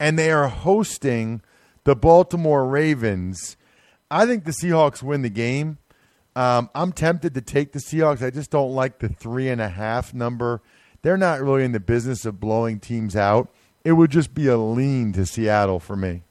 and 0.00 0.18
they 0.18 0.30
are 0.30 0.48
hosting 0.48 1.42
the 1.84 1.94
Baltimore 1.94 2.66
Ravens. 2.66 3.56
I 4.10 4.26
think 4.26 4.44
the 4.44 4.52
Seahawks 4.52 5.02
win 5.02 5.22
the 5.22 5.30
game. 5.30 5.78
Um, 6.34 6.68
I'm 6.74 6.92
tempted 6.92 7.34
to 7.34 7.40
take 7.40 7.72
the 7.72 7.78
Seahawks. 7.78 8.22
I 8.22 8.30
just 8.30 8.50
don't 8.50 8.72
like 8.72 8.98
the 8.98 9.08
three 9.08 9.48
and 9.48 9.60
a 9.60 9.68
half 9.68 10.12
number. 10.12 10.62
They're 11.02 11.16
not 11.16 11.40
really 11.40 11.64
in 11.64 11.72
the 11.72 11.80
business 11.80 12.24
of 12.24 12.40
blowing 12.40 12.80
teams 12.80 13.16
out. 13.16 13.52
It 13.86 13.92
would 13.92 14.10
just 14.10 14.34
be 14.34 14.48
a 14.48 14.56
lean 14.56 15.12
to 15.12 15.24
Seattle 15.24 15.78
for 15.78 15.94
me. 15.94 16.24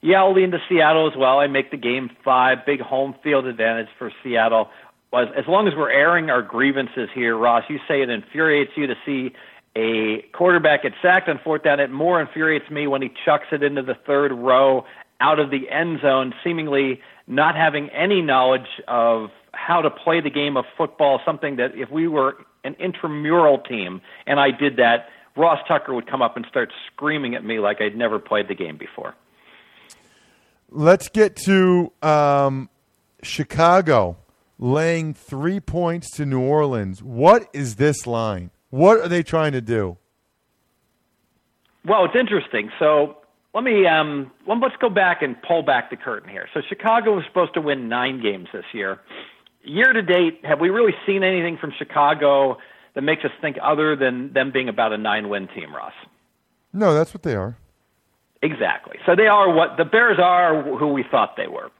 Yeah, 0.00 0.24
I'll 0.24 0.34
lean 0.34 0.50
to 0.50 0.58
Seattle 0.68 1.08
as 1.08 1.16
well. 1.16 1.38
I 1.38 1.46
make 1.46 1.70
the 1.70 1.76
game 1.76 2.10
five. 2.24 2.66
Big 2.66 2.80
home 2.80 3.14
field 3.22 3.46
advantage 3.46 3.86
for 3.96 4.10
Seattle. 4.24 4.68
As, 5.12 5.46
long 5.46 5.68
as 5.68 5.74
we're 5.76 5.92
airing 5.92 6.30
our 6.30 6.42
grievances 6.42 7.08
here, 7.14 7.36
Ross, 7.36 7.62
you 7.68 7.78
say 7.86 8.02
it 8.02 8.10
infuriates 8.10 8.72
you 8.74 8.88
to 8.88 8.96
see 9.06 9.32
a 9.76 10.22
quarterback 10.32 10.82
get 10.82 10.94
sacked 11.00 11.28
on 11.28 11.38
fourth 11.44 11.62
down. 11.62 11.78
It 11.78 11.92
more 11.92 12.20
infuriates 12.20 12.68
me 12.68 12.88
when 12.88 13.00
he 13.00 13.12
chucks 13.24 13.46
it 13.52 13.62
into 13.62 13.82
the 13.82 13.94
third 13.94 14.32
row 14.32 14.84
out 15.20 15.38
of 15.38 15.52
the 15.52 15.70
end 15.70 16.00
zone, 16.02 16.34
seemingly 16.42 17.00
not 17.28 17.54
having 17.54 17.90
any 17.90 18.22
knowledge 18.22 18.82
of 18.88 19.30
how 19.52 19.80
to 19.82 19.88
play 19.88 20.20
the 20.20 20.30
game 20.30 20.56
of 20.56 20.64
football, 20.76 21.20
something 21.24 21.54
that 21.56 21.76
if 21.76 21.92
we 21.92 22.08
were 22.08 22.38
an 22.64 22.74
intramural 22.80 23.58
team 23.58 24.00
and 24.26 24.40
I 24.40 24.50
did 24.50 24.78
that, 24.78 25.06
Ross 25.36 25.58
Tucker 25.66 25.94
would 25.94 26.06
come 26.06 26.22
up 26.22 26.36
and 26.36 26.46
start 26.48 26.72
screaming 26.92 27.34
at 27.34 27.44
me 27.44 27.58
like 27.58 27.80
I'd 27.80 27.96
never 27.96 28.18
played 28.18 28.48
the 28.48 28.54
game 28.54 28.76
before. 28.76 29.14
Let's 30.70 31.08
get 31.08 31.36
to 31.44 31.92
um, 32.02 32.68
Chicago 33.22 34.16
laying 34.58 35.14
three 35.14 35.60
points 35.60 36.10
to 36.16 36.26
New 36.26 36.40
Orleans. 36.40 37.02
What 37.02 37.48
is 37.52 37.76
this 37.76 38.06
line? 38.06 38.50
What 38.70 38.98
are 39.00 39.08
they 39.08 39.22
trying 39.22 39.52
to 39.52 39.60
do? 39.60 39.98
Well, 41.86 42.04
it's 42.04 42.16
interesting. 42.18 42.70
So 42.78 43.18
let 43.54 43.62
me 43.62 43.86
um, 43.86 44.30
well, 44.46 44.58
let's 44.58 44.76
go 44.80 44.88
back 44.88 45.22
and 45.22 45.40
pull 45.42 45.62
back 45.62 45.90
the 45.90 45.96
curtain 45.96 46.28
here. 46.28 46.48
So 46.54 46.60
Chicago 46.68 47.14
was 47.14 47.24
supposed 47.26 47.54
to 47.54 47.60
win 47.60 47.88
nine 47.88 48.20
games 48.22 48.48
this 48.52 48.64
year. 48.72 49.00
Year 49.62 49.92
to 49.92 50.02
date, 50.02 50.40
have 50.44 50.60
we 50.60 50.70
really 50.70 50.94
seen 51.06 51.22
anything 51.22 51.56
from 51.56 51.72
Chicago 51.78 52.58
that 52.94 53.02
makes 53.02 53.24
us 53.24 53.30
think 53.40 53.56
other 53.62 53.96
than 53.96 54.32
them 54.32 54.50
being 54.52 54.68
about 54.68 54.92
a 54.92 54.98
nine-win 54.98 55.48
team, 55.48 55.74
Ross? 55.74 55.92
No, 56.72 56.94
that's 56.94 57.14
what 57.14 57.22
they 57.22 57.34
are. 57.34 57.56
Exactly. 58.42 58.98
So 59.06 59.16
they 59.16 59.26
are 59.26 59.52
what 59.52 59.76
the 59.78 59.84
Bears 59.84 60.18
are 60.18 60.62
who 60.62 60.88
we 60.88 61.04
thought 61.10 61.34
they 61.36 61.46
were. 61.46 61.70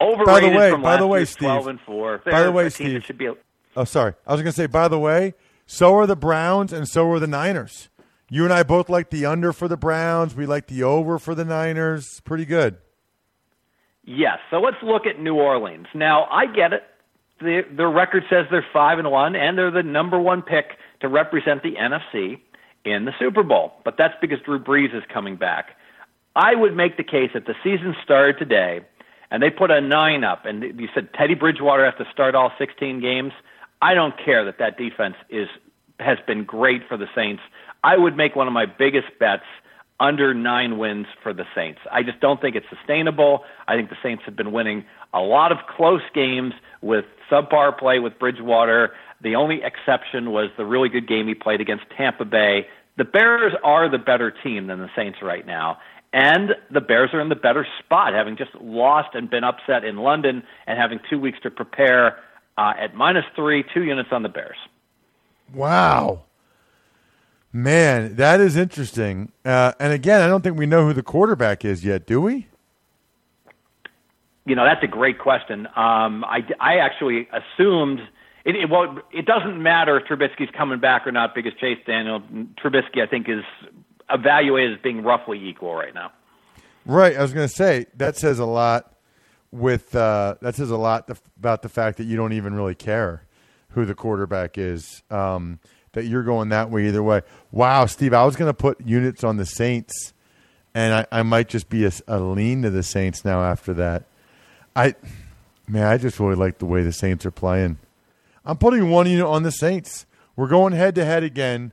Overrated 0.00 0.26
by 0.26 0.40
the 0.40 0.48
way, 0.56 0.70
from 0.70 0.82
by 0.82 0.96
the 0.96 1.06
way, 1.06 1.24
Steve. 1.24 1.46
Twelve 1.48 1.66
and 1.66 1.80
four. 1.80 2.22
They're 2.24 2.32
by 2.32 2.42
the 2.42 2.52
way, 2.52 2.70
Steve. 2.70 3.04
Should 3.04 3.18
be 3.18 3.26
a, 3.26 3.34
oh, 3.76 3.84
sorry. 3.84 4.14
I 4.26 4.32
was 4.32 4.40
going 4.40 4.52
to 4.52 4.56
say. 4.56 4.66
By 4.66 4.88
the 4.88 4.98
way, 4.98 5.34
so 5.66 5.94
are 5.96 6.06
the 6.06 6.16
Browns 6.16 6.72
and 6.72 6.88
so 6.88 7.10
are 7.10 7.18
the 7.18 7.26
Niners. 7.26 7.88
You 8.30 8.44
and 8.44 8.52
I 8.52 8.62
both 8.62 8.88
like 8.88 9.10
the 9.10 9.26
under 9.26 9.52
for 9.52 9.68
the 9.68 9.76
Browns. 9.76 10.34
We 10.34 10.46
like 10.46 10.68
the 10.68 10.84
over 10.84 11.18
for 11.18 11.34
the 11.34 11.44
Niners. 11.44 12.20
Pretty 12.20 12.44
good. 12.44 12.78
Yes. 14.04 14.38
So 14.50 14.58
let's 14.60 14.76
look 14.82 15.04
at 15.04 15.20
New 15.20 15.34
Orleans. 15.34 15.86
Now, 15.94 16.24
I 16.30 16.46
get 16.46 16.72
it. 16.72 16.82
The, 17.40 17.64
their 17.70 17.88
record 17.88 18.24
says 18.28 18.46
they're 18.50 18.66
five 18.72 18.98
and 18.98 19.10
one, 19.10 19.34
and 19.34 19.56
they're 19.56 19.70
the 19.70 19.82
number 19.82 20.18
one 20.20 20.42
pick 20.42 20.76
to 21.00 21.08
represent 21.08 21.62
the 21.62 21.72
NFC 21.72 22.38
in 22.84 23.04
the 23.04 23.12
Super 23.18 23.42
Bowl. 23.42 23.72
But 23.84 23.96
that's 23.96 24.14
because 24.20 24.38
Drew 24.40 24.58
Brees 24.58 24.94
is 24.94 25.02
coming 25.12 25.36
back. 25.36 25.76
I 26.36 26.54
would 26.54 26.76
make 26.76 26.96
the 26.96 27.04
case 27.04 27.30
that 27.34 27.46
the 27.46 27.54
season 27.64 27.96
started 28.04 28.38
today, 28.38 28.80
and 29.30 29.42
they 29.42 29.50
put 29.50 29.70
a 29.70 29.80
nine 29.80 30.24
up, 30.24 30.44
and 30.44 30.62
you 30.78 30.88
said 30.94 31.08
Teddy 31.14 31.34
Bridgewater 31.34 31.84
has 31.84 31.94
to 31.98 32.10
start 32.12 32.34
all 32.34 32.52
16 32.58 33.00
games. 33.00 33.32
I 33.82 33.94
don't 33.94 34.14
care 34.22 34.44
that 34.44 34.58
that 34.58 34.76
defense 34.76 35.16
is 35.28 35.48
has 35.98 36.18
been 36.26 36.44
great 36.44 36.82
for 36.88 36.96
the 36.96 37.08
Saints. 37.14 37.42
I 37.84 37.96
would 37.96 38.16
make 38.16 38.34
one 38.34 38.46
of 38.46 38.54
my 38.54 38.64
biggest 38.66 39.08
bets 39.18 39.44
under 39.98 40.32
nine 40.32 40.78
wins 40.78 41.06
for 41.22 41.34
the 41.34 41.44
Saints. 41.54 41.80
I 41.92 42.02
just 42.02 42.20
don't 42.20 42.40
think 42.40 42.56
it's 42.56 42.66
sustainable. 42.70 43.44
I 43.68 43.76
think 43.76 43.90
the 43.90 43.98
Saints 44.02 44.22
have 44.24 44.34
been 44.34 44.50
winning 44.50 44.84
a 45.12 45.20
lot 45.20 45.52
of 45.52 45.58
close 45.68 46.02
games 46.14 46.54
with 46.80 47.04
subpar 47.30 47.78
play 47.78 47.98
with 47.98 48.18
Bridgewater. 48.18 48.92
The 49.22 49.36
only 49.36 49.62
exception 49.62 50.32
was 50.32 50.50
the 50.56 50.64
really 50.64 50.88
good 50.88 51.06
game 51.06 51.28
he 51.28 51.34
played 51.34 51.60
against 51.60 51.84
Tampa 51.96 52.24
Bay. 52.24 52.66
The 52.96 53.04
Bears 53.04 53.52
are 53.62 53.90
the 53.90 53.98
better 53.98 54.30
team 54.30 54.66
than 54.66 54.78
the 54.78 54.90
Saints 54.96 55.18
right 55.22 55.46
now. 55.46 55.78
And 56.12 56.56
the 56.72 56.80
Bears 56.80 57.10
are 57.12 57.20
in 57.20 57.28
the 57.28 57.36
better 57.36 57.66
spot, 57.78 58.14
having 58.14 58.36
just 58.36 58.50
lost 58.60 59.14
and 59.14 59.30
been 59.30 59.44
upset 59.44 59.84
in 59.84 59.96
London 59.98 60.42
and 60.66 60.78
having 60.78 60.98
two 61.08 61.20
weeks 61.20 61.38
to 61.44 61.50
prepare 61.50 62.18
uh, 62.58 62.72
at 62.78 62.94
minus 62.94 63.24
three, 63.36 63.64
two 63.72 63.84
units 63.84 64.08
on 64.10 64.22
the 64.22 64.28
Bears. 64.28 64.56
Wow. 65.54 66.24
Man, 67.52 68.16
that 68.16 68.40
is 68.40 68.56
interesting. 68.56 69.32
Uh, 69.44 69.72
and 69.80 69.92
again, 69.92 70.20
I 70.20 70.26
don't 70.26 70.42
think 70.42 70.58
we 70.58 70.66
know 70.66 70.86
who 70.86 70.92
the 70.92 71.02
quarterback 71.02 71.64
is 71.64 71.84
yet, 71.84 72.06
do 72.06 72.20
we? 72.20 72.48
You 74.50 74.56
know, 74.56 74.64
that's 74.64 74.82
a 74.82 74.88
great 74.88 75.20
question. 75.20 75.68
Um, 75.76 76.24
I, 76.24 76.40
I 76.58 76.78
actually 76.78 77.28
assumed 77.32 78.00
it, 78.44 78.56
it, 78.56 78.68
well, 78.68 78.98
it 79.12 79.24
doesn't 79.24 79.62
matter 79.62 79.96
if 79.96 80.06
Trubisky's 80.06 80.50
coming 80.56 80.80
back 80.80 81.06
or 81.06 81.12
not 81.12 81.36
because 81.36 81.52
Chase 81.60 81.78
Daniel 81.86 82.20
Trubisky, 82.60 83.00
I 83.00 83.06
think, 83.06 83.28
is 83.28 83.44
evaluated 84.10 84.76
as 84.76 84.82
being 84.82 85.04
roughly 85.04 85.38
equal 85.48 85.74
right 85.74 85.94
now. 85.94 86.10
Right. 86.84 87.16
I 87.16 87.22
was 87.22 87.32
going 87.32 87.46
to 87.46 87.54
say 87.54 87.86
that 87.94 88.16
says 88.16 88.40
a 88.40 88.44
lot. 88.44 88.92
With 89.52 89.94
uh, 89.94 90.34
that 90.42 90.56
says 90.56 90.70
a 90.70 90.76
lot 90.76 91.10
about 91.38 91.62
the 91.62 91.68
fact 91.68 91.98
that 91.98 92.04
you 92.04 92.16
don't 92.16 92.32
even 92.32 92.54
really 92.54 92.74
care 92.74 93.22
who 93.70 93.84
the 93.84 93.94
quarterback 93.94 94.58
is. 94.58 95.02
Um, 95.10 95.60
that 95.92 96.06
you're 96.06 96.22
going 96.22 96.48
that 96.48 96.70
way 96.70 96.88
either 96.88 97.02
way. 97.02 97.22
Wow, 97.52 97.86
Steve, 97.86 98.14
I 98.14 98.24
was 98.24 98.36
going 98.36 98.48
to 98.48 98.54
put 98.54 98.80
units 98.80 99.22
on 99.24 99.36
the 99.36 99.46
Saints, 99.46 100.12
and 100.74 100.94
I, 100.94 101.06
I 101.20 101.22
might 101.22 101.48
just 101.48 101.68
be 101.68 101.84
a, 101.84 101.92
a, 102.06 102.20
lean 102.20 102.62
to 102.62 102.70
the 102.70 102.82
Saints 102.82 103.24
now 103.24 103.42
after 103.42 103.74
that. 103.74 104.04
I, 104.74 104.94
man, 105.66 105.86
I 105.86 105.98
just 105.98 106.20
really 106.20 106.36
like 106.36 106.58
the 106.58 106.66
way 106.66 106.82
the 106.82 106.92
Saints 106.92 107.26
are 107.26 107.30
playing. 107.30 107.78
I'm 108.44 108.56
putting 108.56 108.90
one 108.90 109.08
unit 109.08 109.26
on 109.26 109.42
the 109.42 109.52
Saints. 109.52 110.06
We're 110.36 110.48
going 110.48 110.72
head 110.72 110.94
to 110.94 111.04
head 111.04 111.22
again. 111.22 111.72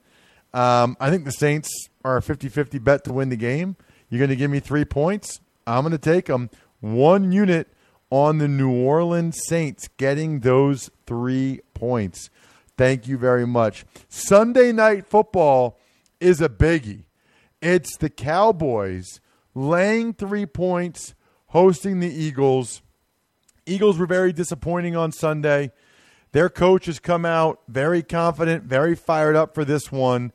Um, 0.53 0.97
I 0.99 1.09
think 1.09 1.25
the 1.25 1.31
Saints 1.31 1.69
are 2.03 2.17
a 2.17 2.21
50 2.21 2.49
50 2.49 2.79
bet 2.79 3.03
to 3.05 3.13
win 3.13 3.29
the 3.29 3.35
game. 3.35 3.75
You're 4.09 4.19
going 4.19 4.29
to 4.29 4.35
give 4.35 4.51
me 4.51 4.59
three 4.59 4.85
points. 4.85 5.39
I'm 5.65 5.83
going 5.83 5.91
to 5.91 5.97
take 5.97 6.25
them. 6.25 6.49
One 6.79 7.31
unit 7.31 7.67
on 8.09 8.37
the 8.37 8.47
New 8.47 8.71
Orleans 8.71 9.39
Saints 9.47 9.89
getting 9.97 10.39
those 10.39 10.89
three 11.05 11.61
points. 11.73 12.29
Thank 12.77 13.07
you 13.07 13.17
very 13.17 13.45
much. 13.45 13.85
Sunday 14.07 14.71
night 14.71 15.07
football 15.07 15.79
is 16.19 16.41
a 16.41 16.49
biggie. 16.49 17.05
It's 17.61 17.97
the 17.97 18.09
Cowboys 18.09 19.19
laying 19.55 20.13
three 20.13 20.45
points, 20.45 21.15
hosting 21.47 21.99
the 21.99 22.13
Eagles. 22.13 22.81
Eagles 23.67 23.97
were 23.97 24.05
very 24.05 24.33
disappointing 24.33 24.95
on 24.95 25.11
Sunday. 25.11 25.71
Their 26.31 26.49
coach 26.49 26.85
has 26.85 26.99
come 26.99 27.25
out 27.25 27.61
very 27.67 28.03
confident, 28.03 28.63
very 28.63 28.95
fired 28.95 29.35
up 29.35 29.53
for 29.53 29.65
this 29.65 29.91
one. 29.91 30.31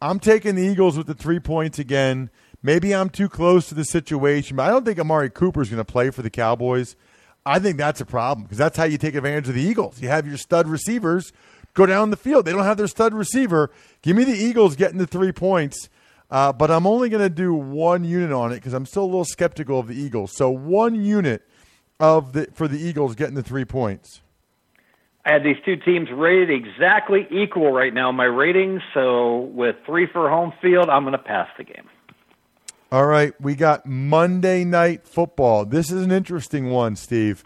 I'm 0.00 0.20
taking 0.20 0.54
the 0.54 0.62
Eagles 0.62 0.96
with 0.96 1.06
the 1.06 1.14
three 1.14 1.40
points 1.40 1.78
again 1.78 2.30
Maybe 2.66 2.92
I'm 2.92 3.10
too 3.10 3.28
close 3.28 3.68
to 3.68 3.76
the 3.76 3.84
situation, 3.84 4.56
but 4.56 4.64
I 4.64 4.70
don't 4.70 4.84
think 4.84 4.98
Amari 4.98 5.30
Cooper 5.30 5.62
is 5.62 5.68
going 5.68 5.78
to 5.78 5.84
play 5.84 6.10
for 6.10 6.22
the 6.22 6.30
Cowboys. 6.30 6.96
I 7.44 7.60
think 7.60 7.76
that's 7.76 8.00
a 8.00 8.04
problem 8.04 8.44
because 8.44 8.58
that's 8.58 8.76
how 8.76 8.82
you 8.82 8.98
take 8.98 9.14
advantage 9.14 9.48
of 9.48 9.54
the 9.54 9.62
Eagles. 9.62 10.02
You 10.02 10.08
have 10.08 10.26
your 10.26 10.36
stud 10.36 10.66
receivers 10.66 11.32
go 11.74 11.86
down 11.86 12.10
the 12.10 12.16
field. 12.16 12.44
They 12.44 12.50
don't 12.50 12.64
have 12.64 12.76
their 12.76 12.88
stud 12.88 13.14
receiver. 13.14 13.70
Give 14.02 14.16
me 14.16 14.24
the 14.24 14.36
Eagles 14.36 14.74
getting 14.74 14.98
the 14.98 15.06
three 15.06 15.30
points, 15.30 15.88
uh, 16.28 16.52
but 16.52 16.72
I'm 16.72 16.88
only 16.88 17.08
going 17.08 17.22
to 17.22 17.30
do 17.30 17.54
one 17.54 18.02
unit 18.02 18.32
on 18.32 18.50
it 18.50 18.56
because 18.56 18.72
I'm 18.72 18.84
still 18.84 19.04
a 19.04 19.06
little 19.06 19.24
skeptical 19.24 19.78
of 19.78 19.86
the 19.86 19.94
Eagles. 19.94 20.32
So 20.34 20.50
one 20.50 20.96
unit 20.96 21.42
of 21.98 22.32
the 22.32 22.48
for 22.52 22.68
the 22.68 22.78
Eagles 22.78 23.14
getting 23.14 23.34
the 23.34 23.42
three 23.42 23.64
points. 23.64 24.20
I 25.24 25.32
had 25.32 25.42
these 25.42 25.56
two 25.64 25.76
teams 25.76 26.08
rated 26.12 26.50
exactly 26.50 27.26
equal 27.30 27.72
right 27.72 27.92
now, 27.92 28.12
my 28.12 28.24
ratings. 28.24 28.80
So 28.94 29.38
with 29.52 29.74
three 29.84 30.06
for 30.06 30.30
home 30.30 30.52
field, 30.62 30.88
I'm 30.88 31.02
going 31.02 31.12
to 31.12 31.18
pass 31.18 31.48
the 31.58 31.64
game. 31.64 31.88
All 32.92 33.06
right, 33.06 33.34
we 33.40 33.56
got 33.56 33.84
Monday 33.84 34.64
Night 34.64 35.08
Football. 35.08 35.64
This 35.64 35.90
is 35.90 36.04
an 36.04 36.12
interesting 36.12 36.70
one, 36.70 36.94
Steve. 36.94 37.44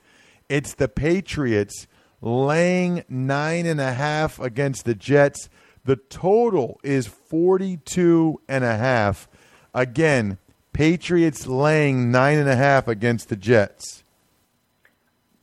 It's 0.50 0.74
the 0.74 0.88
Patriots 0.88 1.86
laying 2.20 3.04
nine 3.08 3.64
and 3.64 3.80
a 3.80 3.94
half 3.94 4.38
against 4.38 4.84
the 4.84 4.94
Jets. 4.94 5.48
The 5.86 5.96
total 5.96 6.78
is 6.84 7.06
42 7.06 8.42
and 8.46 8.62
a 8.62 8.76
half. 8.76 9.26
Again, 9.72 10.36
Patriots 10.74 11.46
laying 11.46 12.10
nine 12.10 12.38
and 12.38 12.48
a 12.48 12.56
half 12.56 12.86
against 12.86 13.30
the 13.30 13.36
Jets. 13.36 14.04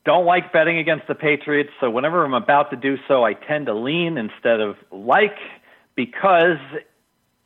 Don't 0.08 0.26
like 0.26 0.54
betting 0.54 0.78
against 0.78 1.06
the 1.10 1.16
Patriots, 1.16 1.70
so 1.82 1.90
whenever 1.90 2.24
I'm 2.24 2.34
about 2.34 2.70
to 2.70 2.78
do 2.78 2.96
so, 3.10 3.26
I 3.26 3.34
tend 3.34 3.66
to 3.66 3.74
lean 3.74 4.18
instead 4.18 4.62
of 4.62 4.78
like 4.90 5.36
because 5.98 6.60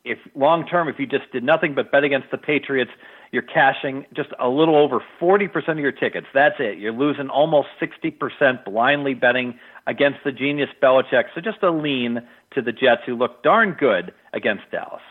if 0.04 0.18
long 0.36 0.64
term, 0.68 0.88
if 0.88 1.00
you 1.00 1.06
just 1.06 1.28
did 1.32 1.42
nothing 1.42 1.74
but 1.74 1.90
bet 1.90 2.04
against 2.04 2.30
the 2.30 2.38
Patriots, 2.38 2.92
you're 3.32 3.42
cashing 3.42 4.06
just 4.14 4.28
a 4.38 4.48
little 4.48 4.76
over 4.76 5.02
40% 5.20 5.70
of 5.70 5.78
your 5.80 5.90
tickets. 5.90 6.28
That's 6.32 6.54
it. 6.60 6.78
You're 6.78 6.92
losing 6.92 7.30
almost 7.30 7.66
60% 7.80 8.64
blindly 8.64 9.14
betting 9.14 9.58
against 9.88 10.20
the 10.24 10.30
genius 10.30 10.70
Belichick. 10.80 11.24
So 11.34 11.40
just 11.40 11.64
a 11.64 11.70
lean 11.72 12.22
to 12.52 12.62
the 12.62 12.70
Jets, 12.70 13.02
who 13.04 13.16
look 13.16 13.42
darn 13.42 13.72
good 13.72 14.14
against 14.34 14.70
Dallas. 14.70 15.02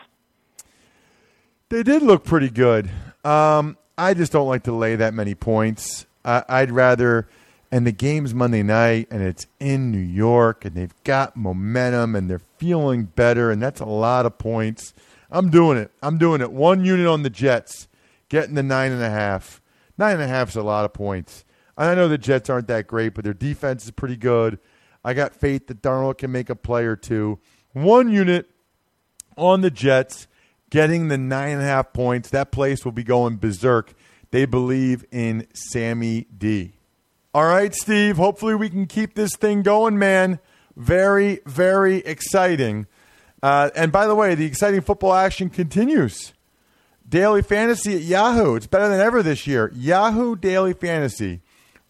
They 1.68 1.82
did 1.82 2.00
look 2.00 2.24
pretty 2.24 2.48
good. 2.48 2.90
Um, 3.24 3.76
I 3.98 4.14
just 4.14 4.32
don't 4.32 4.48
like 4.48 4.62
to 4.62 4.72
lay 4.72 4.96
that 4.96 5.12
many 5.12 5.34
points. 5.34 6.06
I'd 6.24 6.70
rather, 6.70 7.26
and 7.72 7.86
the 7.86 7.92
game's 7.92 8.34
Monday 8.34 8.62
night, 8.62 9.08
and 9.10 9.22
it's 9.22 9.46
in 9.58 9.90
New 9.90 9.98
York, 9.98 10.66
and 10.66 10.74
they've 10.74 10.94
got 11.04 11.38
momentum, 11.38 12.14
and 12.14 12.28
they're 12.28 12.42
feeling 12.58 13.04
better, 13.04 13.50
and 13.50 13.62
that's 13.62 13.80
a 13.80 13.86
lot 13.86 14.26
of 14.26 14.36
points. 14.36 14.92
I'm 15.30 15.48
doing 15.48 15.78
it. 15.78 15.90
I'm 16.02 16.18
doing 16.18 16.42
it. 16.42 16.52
One 16.52 16.84
unit 16.84 17.06
on 17.06 17.22
the 17.22 17.30
Jets, 17.30 17.88
getting 18.28 18.54
the 18.54 18.62
nine 18.62 18.92
and 18.92 19.02
a 19.02 19.08
half. 19.08 19.62
Nine 19.96 20.16
and 20.16 20.22
a 20.22 20.28
half 20.28 20.50
is 20.50 20.56
a 20.56 20.62
lot 20.62 20.84
of 20.84 20.92
points. 20.92 21.46
I 21.74 21.94
know 21.94 22.08
the 22.08 22.18
Jets 22.18 22.50
aren't 22.50 22.68
that 22.68 22.86
great, 22.86 23.14
but 23.14 23.24
their 23.24 23.32
defense 23.32 23.86
is 23.86 23.90
pretty 23.90 24.16
good. 24.16 24.58
I 25.02 25.14
got 25.14 25.34
faith 25.34 25.66
that 25.68 25.80
Darnold 25.80 26.18
can 26.18 26.30
make 26.30 26.50
a 26.50 26.54
play 26.54 26.84
or 26.84 26.94
two. 26.94 27.38
One 27.72 28.12
unit 28.12 28.50
on 29.38 29.62
the 29.62 29.70
Jets, 29.70 30.28
getting 30.68 31.08
the 31.08 31.16
nine 31.16 31.54
and 31.54 31.62
a 31.62 31.66
half 31.66 31.94
points. 31.94 32.28
That 32.28 32.52
place 32.52 32.84
will 32.84 32.92
be 32.92 33.02
going 33.02 33.36
berserk. 33.36 33.94
They 34.30 34.44
believe 34.44 35.06
in 35.10 35.46
Sammy 35.54 36.26
D. 36.36 36.74
All 37.34 37.46
right, 37.46 37.74
Steve. 37.74 38.18
Hopefully, 38.18 38.54
we 38.54 38.68
can 38.68 38.86
keep 38.86 39.14
this 39.14 39.34
thing 39.36 39.62
going, 39.62 39.98
man. 39.98 40.38
Very, 40.76 41.40
very 41.46 41.98
exciting. 41.98 42.86
Uh, 43.42 43.70
and 43.74 43.90
by 43.90 44.06
the 44.06 44.14
way, 44.14 44.34
the 44.34 44.44
exciting 44.44 44.82
football 44.82 45.14
action 45.14 45.48
continues. 45.48 46.34
Daily 47.08 47.40
Fantasy 47.40 47.96
at 47.96 48.02
Yahoo. 48.02 48.54
It's 48.54 48.66
better 48.66 48.88
than 48.88 49.00
ever 49.00 49.22
this 49.22 49.46
year. 49.46 49.72
Yahoo 49.74 50.36
Daily 50.36 50.74
Fantasy 50.74 51.40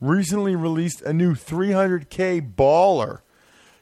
recently 0.01 0.55
released 0.55 1.03
a 1.03 1.13
new 1.13 1.35
300K 1.35 2.55
baller 2.55 3.23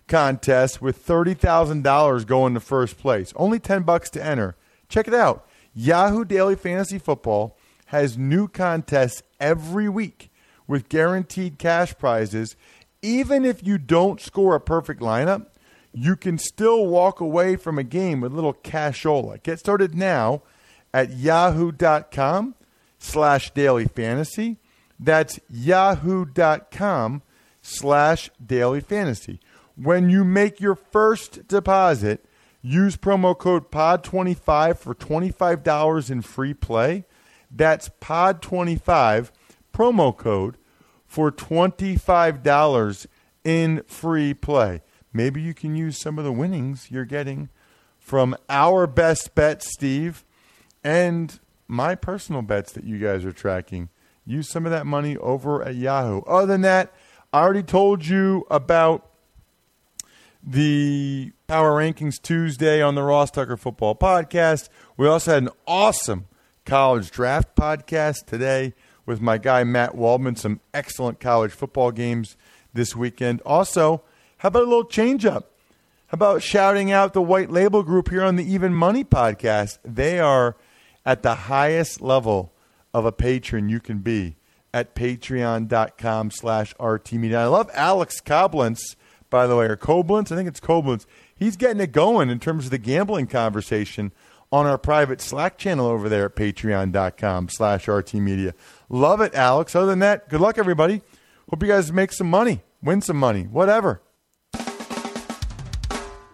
contest 0.08 0.80
with 0.80 1.06
$30,000 1.06 2.26
going 2.26 2.54
to 2.54 2.61
first 2.61 2.96
place. 2.96 3.34
Only 3.36 3.58
10 3.58 3.82
bucks 3.82 4.08
to 4.11 4.24
enter. 4.24 4.56
Check 4.88 5.08
it 5.08 5.14
out. 5.14 5.46
Yahoo 5.74 6.24
Daily 6.24 6.56
Fantasy 6.56 6.98
Football 6.98 7.58
has 7.86 8.16
new 8.16 8.48
contests 8.48 9.22
every 9.38 9.88
week 9.88 10.30
with 10.70 10.88
guaranteed 10.88 11.58
cash 11.58 11.98
prizes. 11.98 12.54
Even 13.02 13.44
if 13.44 13.66
you 13.66 13.76
don't 13.76 14.20
score 14.20 14.54
a 14.54 14.60
perfect 14.60 15.00
lineup, 15.00 15.46
you 15.92 16.14
can 16.14 16.38
still 16.38 16.86
walk 16.86 17.20
away 17.20 17.56
from 17.56 17.76
a 17.76 17.82
game 17.82 18.20
with 18.20 18.30
a 18.30 18.34
little 18.36 18.54
cashola. 18.54 19.42
Get 19.42 19.58
started 19.58 19.96
now 19.96 20.42
at 20.94 21.10
yahoo.com 21.10 22.54
slash 23.00 23.50
daily 23.50 23.86
fantasy. 23.86 24.58
That's 24.96 25.40
yahoo.com 25.50 27.22
slash 27.60 28.30
daily 28.44 28.80
fantasy. 28.80 29.40
When 29.74 30.08
you 30.08 30.22
make 30.24 30.60
your 30.60 30.76
first 30.76 31.48
deposit, 31.48 32.24
use 32.62 32.96
promo 32.96 33.36
code 33.36 33.72
POD25 33.72 34.78
for 34.78 34.94
$25 34.94 36.10
in 36.12 36.22
free 36.22 36.54
play. 36.54 37.06
That's 37.50 37.88
POD25, 38.00 39.32
promo 39.74 40.16
code 40.16 40.56
for 41.11 41.32
$25 41.32 43.06
in 43.42 43.82
free 43.88 44.32
play. 44.32 44.80
Maybe 45.12 45.42
you 45.42 45.54
can 45.54 45.74
use 45.74 46.00
some 46.00 46.18
of 46.18 46.24
the 46.24 46.30
winnings 46.30 46.88
you're 46.88 47.04
getting 47.04 47.48
from 47.98 48.36
our 48.48 48.86
best 48.86 49.34
bet, 49.34 49.61
Steve, 49.61 50.24
and 50.84 51.40
my 51.66 51.96
personal 51.96 52.42
bets 52.42 52.70
that 52.74 52.84
you 52.84 52.98
guys 52.98 53.24
are 53.24 53.32
tracking. 53.32 53.88
Use 54.24 54.48
some 54.48 54.64
of 54.64 54.70
that 54.70 54.86
money 54.86 55.16
over 55.16 55.64
at 55.64 55.74
Yahoo. 55.74 56.20
Other 56.28 56.46
than 56.46 56.61
that, 56.61 56.94
I 57.32 57.40
already 57.40 57.64
told 57.64 58.06
you 58.06 58.46
about 58.48 59.11
the 60.44 61.32
Power 61.48 61.72
Rankings 61.72 62.22
Tuesday 62.22 62.80
on 62.80 62.94
the 62.94 63.02
Ross 63.02 63.32
Tucker 63.32 63.56
Football 63.56 63.96
Podcast. 63.96 64.68
We 64.96 65.08
also 65.08 65.34
had 65.34 65.42
an 65.42 65.50
awesome 65.66 66.28
college 66.64 67.11
draft 67.11 67.56
podcast 67.56 68.26
today 68.26 68.74
with 69.07 69.20
my 69.20 69.38
guy 69.38 69.64
Matt 69.64 69.94
Waldman. 69.94 70.36
Some 70.36 70.61
excellent 70.72 71.20
college 71.20 71.53
football 71.53 71.90
games 71.90 72.36
this 72.72 72.94
weekend. 72.94 73.40
Also, 73.42 74.03
how 74.38 74.48
about 74.48 74.62
a 74.62 74.66
little 74.66 74.84
change 74.84 75.24
up? 75.26 75.51
How 76.09 76.16
about 76.16 76.42
shouting 76.42 76.90
out 76.90 77.12
the 77.12 77.22
white 77.22 77.51
label 77.51 77.82
group 77.82 78.11
here 78.11 78.24
on 78.24 78.36
the 78.36 78.44
Even 78.44 78.74
Money 78.74 79.05
podcast? 79.05 79.78
They 79.84 80.18
are 80.18 80.57
at 81.07 81.22
the 81.22 81.34
highest 81.34 82.01
level 82.01 82.53
of 82.92 83.05
a 83.05 83.12
patron 83.12 83.68
you 83.68 83.80
can 83.80 83.98
be 83.98 84.36
at 84.72 84.94
patreon.com 84.94 86.30
slash 86.30 86.74
rtmedia. 86.76 87.36
I 87.36 87.46
love 87.46 87.70
Alex 87.74 88.20
Koblenz, 88.20 88.96
by 89.28 89.46
the 89.46 89.57
way, 89.57 89.66
or 89.66 89.76
Koblenz. 89.76 90.32
I 90.32 90.36
think 90.36 90.48
it's 90.48 90.61
Koblenz. 90.61 91.07
He's 91.34 91.57
getting 91.57 91.80
it 91.80 91.92
going 91.92 92.28
in 92.28 92.40
terms 92.40 92.64
of 92.66 92.70
the 92.70 92.78
gambling 92.78 93.26
conversation 93.26 94.12
on 94.53 94.66
our 94.66 94.78
private 94.78 95.20
Slack 95.20 95.59
channel 95.59 95.86
over 95.86 96.09
there 96.09 96.26
at 96.26 96.36
patreon.com 96.36 97.48
slash 97.48 97.86
rtmedia. 97.86 98.53
Love 98.88 99.20
it, 99.20 99.34
Alex. 99.34 99.74
Other 99.74 99.86
than 99.86 100.01
that, 100.01 100.28
good 100.28 100.40
luck, 100.40 100.59
everybody. 100.59 101.03
Hope 101.48 101.62
you 101.62 101.68
guys 101.68 101.92
make 101.92 102.12
some 102.12 102.30
money, 102.30 102.62
win 102.82 103.01
some 103.01 103.16
money, 103.16 103.44
whatever. 103.44 104.03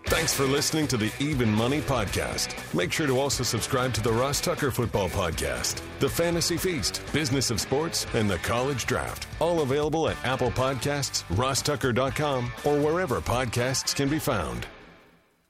Thanks 0.08 0.32
for 0.32 0.44
listening 0.44 0.86
to 0.88 0.96
the 0.96 1.12
Even 1.18 1.50
Money 1.50 1.80
Podcast. 1.80 2.54
Make 2.74 2.90
sure 2.92 3.06
to 3.06 3.18
also 3.18 3.42
subscribe 3.42 3.92
to 3.94 4.00
the 4.00 4.12
Ross 4.12 4.40
Tucker 4.40 4.70
Football 4.70 5.08
Podcast, 5.08 5.82
The 5.98 6.08
Fantasy 6.08 6.56
Feast, 6.56 7.02
Business 7.12 7.50
of 7.50 7.60
Sports, 7.60 8.06
and 8.14 8.30
The 8.30 8.38
College 8.38 8.86
Draft. 8.86 9.26
All 9.40 9.60
available 9.60 10.08
at 10.08 10.16
Apple 10.24 10.52
Podcasts, 10.52 11.24
rosstucker.com, 11.36 12.52
or 12.64 12.78
wherever 12.80 13.20
podcasts 13.20 13.94
can 13.94 14.08
be 14.08 14.18
found. 14.18 14.66